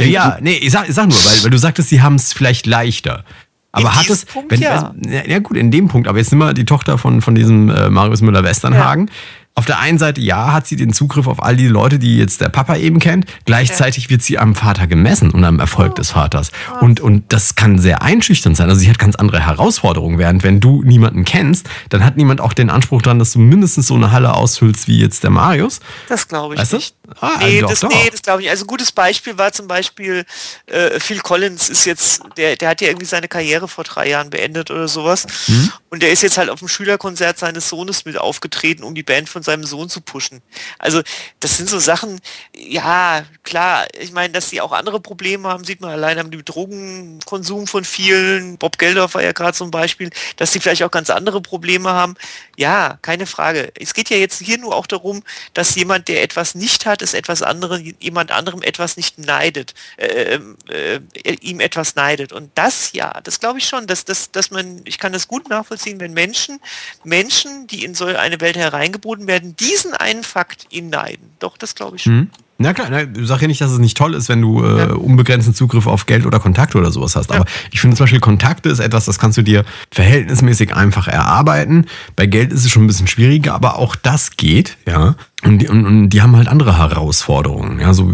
ja, 0.06 0.38
nee, 0.40 0.56
ich 0.56 0.70
sag, 0.70 0.88
ich 0.88 0.94
sag 0.94 1.08
nur, 1.08 1.22
weil, 1.24 1.42
weil 1.42 1.50
du 1.50 1.58
sagtest, 1.58 1.90
sie 1.90 2.00
haben 2.00 2.14
es 2.14 2.32
vielleicht 2.32 2.66
leichter. 2.66 3.24
Aber 3.72 3.88
in 3.88 3.94
hat 3.94 4.10
es, 4.10 4.24
Punkt, 4.24 4.50
wenn, 4.50 4.60
ja. 4.60 4.94
ja. 5.26 5.38
gut, 5.40 5.56
in 5.56 5.70
dem 5.70 5.88
Punkt, 5.88 6.08
aber 6.08 6.18
jetzt 6.18 6.30
sind 6.30 6.38
wir 6.38 6.54
die 6.54 6.64
Tochter 6.64 6.98
von, 6.98 7.20
von 7.20 7.34
diesem 7.34 7.68
äh, 7.68 7.90
Marius 7.90 8.22
Müller-Westernhagen. 8.22 9.08
Ja. 9.08 9.12
Auf 9.58 9.66
der 9.66 9.80
einen 9.80 9.98
Seite, 9.98 10.20
ja, 10.20 10.52
hat 10.52 10.68
sie 10.68 10.76
den 10.76 10.92
Zugriff 10.92 11.26
auf 11.26 11.42
all 11.42 11.56
die 11.56 11.66
Leute, 11.66 11.98
die 11.98 12.16
jetzt 12.16 12.40
der 12.40 12.48
Papa 12.48 12.76
eben 12.76 13.00
kennt. 13.00 13.26
Gleichzeitig 13.44 14.04
ja. 14.04 14.10
wird 14.10 14.22
sie 14.22 14.38
am 14.38 14.54
Vater 14.54 14.86
gemessen 14.86 15.32
und 15.32 15.42
am 15.42 15.58
Erfolg 15.58 15.90
oh. 15.90 15.94
des 15.96 16.12
Vaters. 16.12 16.52
Oh. 16.80 16.84
Und, 16.84 17.00
und 17.00 17.32
das 17.32 17.56
kann 17.56 17.76
sehr 17.76 18.00
einschüchternd 18.00 18.56
sein. 18.56 18.68
Also 18.68 18.80
sie 18.80 18.88
hat 18.88 19.00
ganz 19.00 19.16
andere 19.16 19.40
Herausforderungen. 19.40 20.16
Während 20.16 20.44
wenn 20.44 20.60
du 20.60 20.84
niemanden 20.84 21.24
kennst, 21.24 21.68
dann 21.88 22.04
hat 22.04 22.16
niemand 22.16 22.40
auch 22.40 22.52
den 22.52 22.70
Anspruch 22.70 23.02
dran, 23.02 23.18
dass 23.18 23.32
du 23.32 23.40
mindestens 23.40 23.88
so 23.88 23.96
eine 23.96 24.12
Halle 24.12 24.32
ausfüllst 24.32 24.86
wie 24.86 25.00
jetzt 25.00 25.24
der 25.24 25.30
Marius. 25.30 25.80
Das 26.08 26.28
glaube 26.28 26.54
ich 26.54 26.60
weißt 26.60 26.74
nicht. 26.74 26.94
Ah, 27.20 27.38
nee, 27.40 27.60
doch, 27.60 27.70
das, 27.70 27.82
nee, 27.82 28.10
das 28.10 28.22
glaube 28.22 28.42
ich. 28.42 28.50
Also 28.50 28.66
gutes 28.66 28.92
Beispiel 28.92 29.38
war 29.38 29.52
zum 29.52 29.66
Beispiel 29.66 30.24
äh, 30.66 31.00
Phil 31.00 31.20
Collins 31.20 31.68
ist 31.68 31.84
jetzt, 31.86 32.22
der, 32.36 32.56
der 32.56 32.68
hat 32.68 32.80
ja 32.80 32.88
irgendwie 32.88 33.06
seine 33.06 33.28
Karriere 33.28 33.66
vor 33.66 33.84
drei 33.84 34.08
Jahren 34.08 34.30
beendet 34.30 34.70
oder 34.70 34.88
sowas. 34.88 35.26
Mhm. 35.46 35.72
Und 35.90 36.02
der 36.02 36.10
ist 36.10 36.22
jetzt 36.22 36.36
halt 36.36 36.50
auf 36.50 36.58
dem 36.58 36.68
Schülerkonzert 36.68 37.38
seines 37.38 37.68
Sohnes 37.68 38.04
mit 38.04 38.18
aufgetreten, 38.18 38.82
um 38.82 38.94
die 38.94 39.02
Band 39.02 39.28
von 39.28 39.42
seinem 39.42 39.64
Sohn 39.64 39.88
zu 39.88 40.00
pushen. 40.00 40.42
Also 40.78 41.02
das 41.40 41.56
sind 41.56 41.68
so 41.68 41.78
Sachen, 41.78 42.20
ja, 42.54 43.24
klar, 43.42 43.86
ich 43.98 44.12
meine, 44.12 44.34
dass 44.34 44.50
sie 44.50 44.60
auch 44.60 44.72
andere 44.72 45.00
Probleme 45.00 45.48
haben, 45.48 45.64
sieht 45.64 45.80
man 45.80 45.90
allein 45.90 46.18
am 46.18 46.30
Drogenkonsum 46.30 47.66
von 47.66 47.84
vielen. 47.84 48.58
Bob 48.58 48.78
Geldorf 48.78 49.14
war 49.14 49.22
ja 49.22 49.32
gerade 49.32 49.56
zum 49.56 49.70
Beispiel, 49.70 50.10
dass 50.36 50.52
sie 50.52 50.60
vielleicht 50.60 50.82
auch 50.82 50.90
ganz 50.90 51.08
andere 51.08 51.40
Probleme 51.40 51.90
haben. 51.90 52.14
Ja, 52.56 52.98
keine 53.00 53.26
Frage. 53.26 53.72
Es 53.78 53.94
geht 53.94 54.10
ja 54.10 54.16
jetzt 54.18 54.40
hier 54.40 54.58
nur 54.58 54.74
auch 54.74 54.86
darum, 54.86 55.22
dass 55.54 55.74
jemand, 55.74 56.08
der 56.08 56.22
etwas 56.22 56.54
nicht 56.54 56.84
hat, 56.84 56.97
es 57.02 57.14
etwas 57.14 57.42
anderem, 57.42 57.94
jemand 58.00 58.32
anderem 58.32 58.62
etwas 58.62 58.96
nicht 58.96 59.18
neidet, 59.18 59.74
äh, 59.96 60.34
ähm, 60.34 60.56
äh, 60.68 61.00
ihm 61.40 61.60
etwas 61.60 61.94
neidet. 61.94 62.32
Und 62.32 62.50
das 62.54 62.92
ja, 62.92 63.20
das 63.22 63.40
glaube 63.40 63.58
ich 63.58 63.66
schon, 63.66 63.86
dass, 63.86 64.04
dass, 64.04 64.30
dass 64.30 64.50
man, 64.50 64.82
ich 64.84 64.98
kann 64.98 65.12
das 65.12 65.28
gut 65.28 65.48
nachvollziehen, 65.48 66.00
wenn 66.00 66.12
Menschen, 66.12 66.60
Menschen, 67.04 67.66
die 67.66 67.84
in 67.84 67.94
so 67.94 68.06
eine 68.06 68.40
Welt 68.40 68.56
hereingeboten 68.56 69.26
werden, 69.26 69.56
diesen 69.56 69.94
einen 69.94 70.24
Fakt 70.24 70.66
ihn 70.70 70.90
neiden. 70.90 71.30
Doch, 71.38 71.56
das 71.56 71.74
glaube 71.74 71.96
ich 71.96 72.02
schon. 72.02 72.14
Mhm. 72.14 72.30
Na 72.60 72.74
klar, 72.74 72.88
na, 72.90 73.02
sag 73.24 73.40
ja 73.40 73.46
nicht, 73.46 73.60
dass 73.60 73.70
es 73.70 73.78
nicht 73.78 73.96
toll 73.96 74.14
ist, 74.14 74.28
wenn 74.28 74.42
du 74.42 74.64
äh, 74.64 74.88
unbegrenzten 74.92 75.54
Zugriff 75.54 75.86
auf 75.86 76.06
Geld 76.06 76.26
oder 76.26 76.40
Kontakte 76.40 76.76
oder 76.76 76.90
sowas 76.90 77.14
hast. 77.14 77.30
Aber 77.30 77.44
ich 77.70 77.80
finde 77.80 77.96
zum 77.96 78.04
Beispiel 78.04 78.18
Kontakte 78.18 78.68
ist 78.68 78.80
etwas, 78.80 79.04
das 79.04 79.20
kannst 79.20 79.38
du 79.38 79.42
dir 79.42 79.64
verhältnismäßig 79.92 80.74
einfach 80.74 81.06
erarbeiten. 81.06 81.86
Bei 82.16 82.26
Geld 82.26 82.52
ist 82.52 82.64
es 82.64 82.70
schon 82.72 82.82
ein 82.82 82.88
bisschen 82.88 83.06
schwieriger, 83.06 83.54
aber 83.54 83.76
auch 83.76 83.94
das 83.94 84.36
geht, 84.36 84.76
ja. 84.88 85.14
Und 85.44 85.60
die, 85.60 85.68
und, 85.68 85.86
und 85.86 86.08
die 86.10 86.20
haben 86.20 86.34
halt 86.34 86.48
andere 86.48 86.78
Herausforderungen. 86.78 87.78
Ja, 87.78 87.94
so 87.94 88.12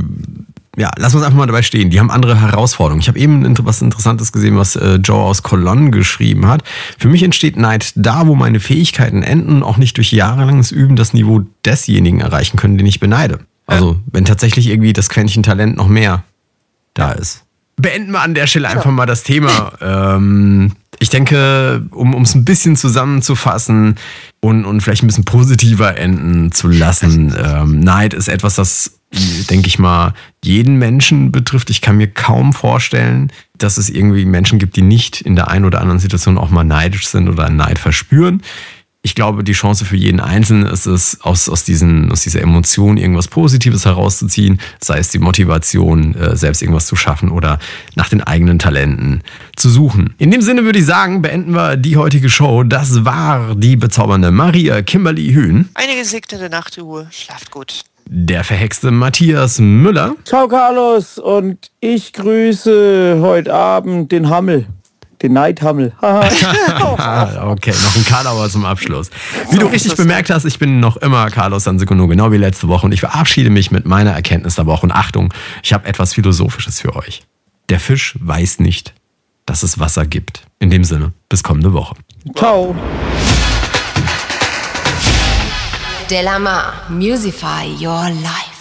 ja, 0.76 0.90
lass 0.98 1.14
uns 1.14 1.24
einfach 1.24 1.38
mal 1.38 1.46
dabei 1.46 1.62
stehen. 1.62 1.88
Die 1.88 2.00
haben 2.00 2.11
andere 2.11 2.40
Herausforderungen. 2.40 3.00
Ich 3.00 3.09
habe 3.09 3.18
eben 3.18 3.57
was 3.64 3.80
Interessantes 3.80 4.33
gesehen, 4.33 4.59
was 4.59 4.76
äh, 4.76 4.96
Joe 4.96 5.22
aus 5.22 5.42
Cologne 5.42 5.90
geschrieben 5.90 6.46
hat. 6.46 6.62
Für 6.98 7.09
mich 7.09 7.22
entsteht 7.22 7.57
Neid 7.57 7.92
da, 7.94 8.26
wo 8.26 8.35
meine 8.35 8.61
Fähigkeiten 8.61 9.22
enden 9.22 9.62
auch 9.62 9.76
nicht 9.76 9.96
durch 9.96 10.12
jahrelanges 10.12 10.70
Üben 10.70 10.96
das 10.96 11.14
Niveau 11.14 11.42
desjenigen 11.64 12.20
erreichen 12.20 12.57
können, 12.57 12.76
den 12.76 12.87
ich 12.87 13.00
beneide. 13.00 13.38
Also, 13.66 14.00
wenn 14.11 14.24
tatsächlich 14.24 14.68
irgendwie 14.68 14.92
das 14.92 15.09
Quäntchen 15.09 15.42
Talent 15.42 15.77
noch 15.77 15.88
mehr 15.88 16.24
da 16.92 17.12
ist. 17.12 17.44
Beenden 17.77 18.12
wir 18.12 18.20
an 18.20 18.35
der 18.35 18.46
Stelle 18.46 18.68
einfach 18.68 18.90
mal 18.90 19.07
das 19.07 19.22
Thema. 19.22 19.72
Ähm, 19.81 20.72
ich 21.00 21.11
denke, 21.11 21.85
um 21.90 22.22
es 22.22 22.35
ein 22.35 22.44
bisschen 22.44 22.77
zusammenzufassen 22.77 23.96
und, 24.40 24.64
und 24.64 24.81
vielleicht 24.81 25.03
ein 25.03 25.09
bisschen 25.09 25.24
positiver 25.24 25.96
enden 25.98 26.53
zu 26.53 26.68
lassen, 26.68 27.35
ähm, 27.44 27.81
Neid 27.81 28.14
ist 28.14 28.29
etwas, 28.29 28.55
das, 28.55 28.98
denke 29.50 29.66
ich 29.66 29.79
mal, 29.79 30.14
jeden 30.42 30.79
Menschen 30.79 31.33
betrifft. 31.33 31.68
Ich 31.68 31.81
kann 31.81 31.96
mir 31.96 32.09
kaum 32.09 32.53
vorstellen, 32.53 33.33
dass 33.59 33.77
es 33.77 33.90
irgendwie 33.90 34.24
Menschen 34.24 34.59
gibt, 34.59 34.77
die 34.77 34.83
nicht 34.83 35.20
in 35.20 35.37
der 35.37 35.48
einen 35.48 35.64
oder 35.64 35.81
anderen 35.81 36.00
Situation 36.00 36.38
auch 36.38 36.50
mal 36.50 36.64
neidisch 36.64 37.09
sind 37.09 37.29
oder 37.29 37.50
Neid 37.50 37.79
verspüren 37.79 38.40
ich 39.04 39.14
glaube, 39.14 39.44
die 39.44 39.52
Chance 39.52 39.84
für 39.84 39.96
jeden 39.96 40.18
Einzelnen 40.18 40.66
ist 40.66 40.86
es, 40.86 41.20
aus, 41.20 41.50
aus, 41.50 41.62
diesen, 41.62 42.10
aus 42.10 42.22
dieser 42.22 42.40
Emotion 42.40 42.96
irgendwas 42.96 43.28
Positives 43.28 43.84
herauszuziehen, 43.84 44.58
sei 44.80 44.98
es 44.98 45.10
die 45.10 45.18
Motivation, 45.18 46.14
äh, 46.14 46.34
selbst 46.36 46.62
irgendwas 46.62 46.86
zu 46.86 46.96
schaffen 46.96 47.30
oder 47.30 47.58
nach 47.96 48.08
den 48.08 48.22
eigenen 48.22 48.58
Talenten 48.58 49.22
zu 49.56 49.68
suchen. 49.68 50.14
In 50.16 50.30
dem 50.30 50.40
Sinne 50.40 50.64
würde 50.64 50.78
ich 50.78 50.86
sagen, 50.86 51.20
beenden 51.20 51.54
wir 51.54 51.76
die 51.76 51.98
heutige 51.98 52.30
Show. 52.30 52.62
Das 52.64 53.04
war 53.04 53.54
die 53.54 53.76
bezaubernde 53.76 54.30
Maria 54.30 54.80
Kimberly 54.80 55.32
Hühn. 55.34 55.68
Eine 55.74 55.96
gesegnete 55.96 56.48
Nachtruhe. 56.48 57.06
Schlaft 57.10 57.50
gut. 57.50 57.82
der 58.06 58.42
verhexte 58.42 58.90
Matthias 58.90 59.58
Müller. 59.58 60.14
Ciao 60.24 60.48
Carlos 60.48 61.18
und 61.18 61.70
ich 61.80 62.14
grüße 62.14 63.18
heute 63.20 63.52
Abend 63.52 64.12
den 64.12 64.30
Hammel. 64.30 64.66
Den 65.24 65.32
Neidhammel. 65.32 65.92
Okay, 66.02 67.72
noch 67.82 67.96
ein 67.96 68.04
Karlauer 68.04 68.50
zum 68.50 68.66
Abschluss. 68.66 69.08
Wie 69.50 69.58
du 69.58 69.66
richtig 69.66 69.96
bemerkt 69.96 70.28
hast, 70.28 70.44
ich 70.44 70.58
bin 70.58 70.80
noch 70.80 70.98
immer 70.98 71.30
Carlos 71.30 71.64
Sansekono, 71.64 72.06
genau 72.08 72.30
wie 72.30 72.37
letzte 72.37 72.68
Woche. 72.68 72.84
Und 72.84 72.92
ich 72.92 73.00
verabschiede 73.00 73.48
mich 73.48 73.70
mit 73.70 73.87
meiner 73.87 74.12
Erkenntnis 74.12 74.56
der 74.56 74.66
Woche. 74.66 74.84
Und 74.84 74.92
Achtung, 74.92 75.32
ich 75.62 75.72
habe 75.72 75.87
etwas 75.87 76.12
Philosophisches 76.12 76.80
für 76.80 76.94
euch. 76.94 77.22
Der 77.70 77.80
Fisch 77.80 78.16
weiß 78.20 78.58
nicht, 78.58 78.92
dass 79.46 79.62
es 79.62 79.78
Wasser 79.78 80.04
gibt. 80.04 80.42
In 80.58 80.68
dem 80.68 80.84
Sinne, 80.84 81.14
bis 81.30 81.42
kommende 81.42 81.72
Woche. 81.72 81.94
Ciao. 82.37 82.74
Delamar, 86.10 86.74
Musify 86.90 87.64
Your 87.80 88.10
Life. 88.10 88.53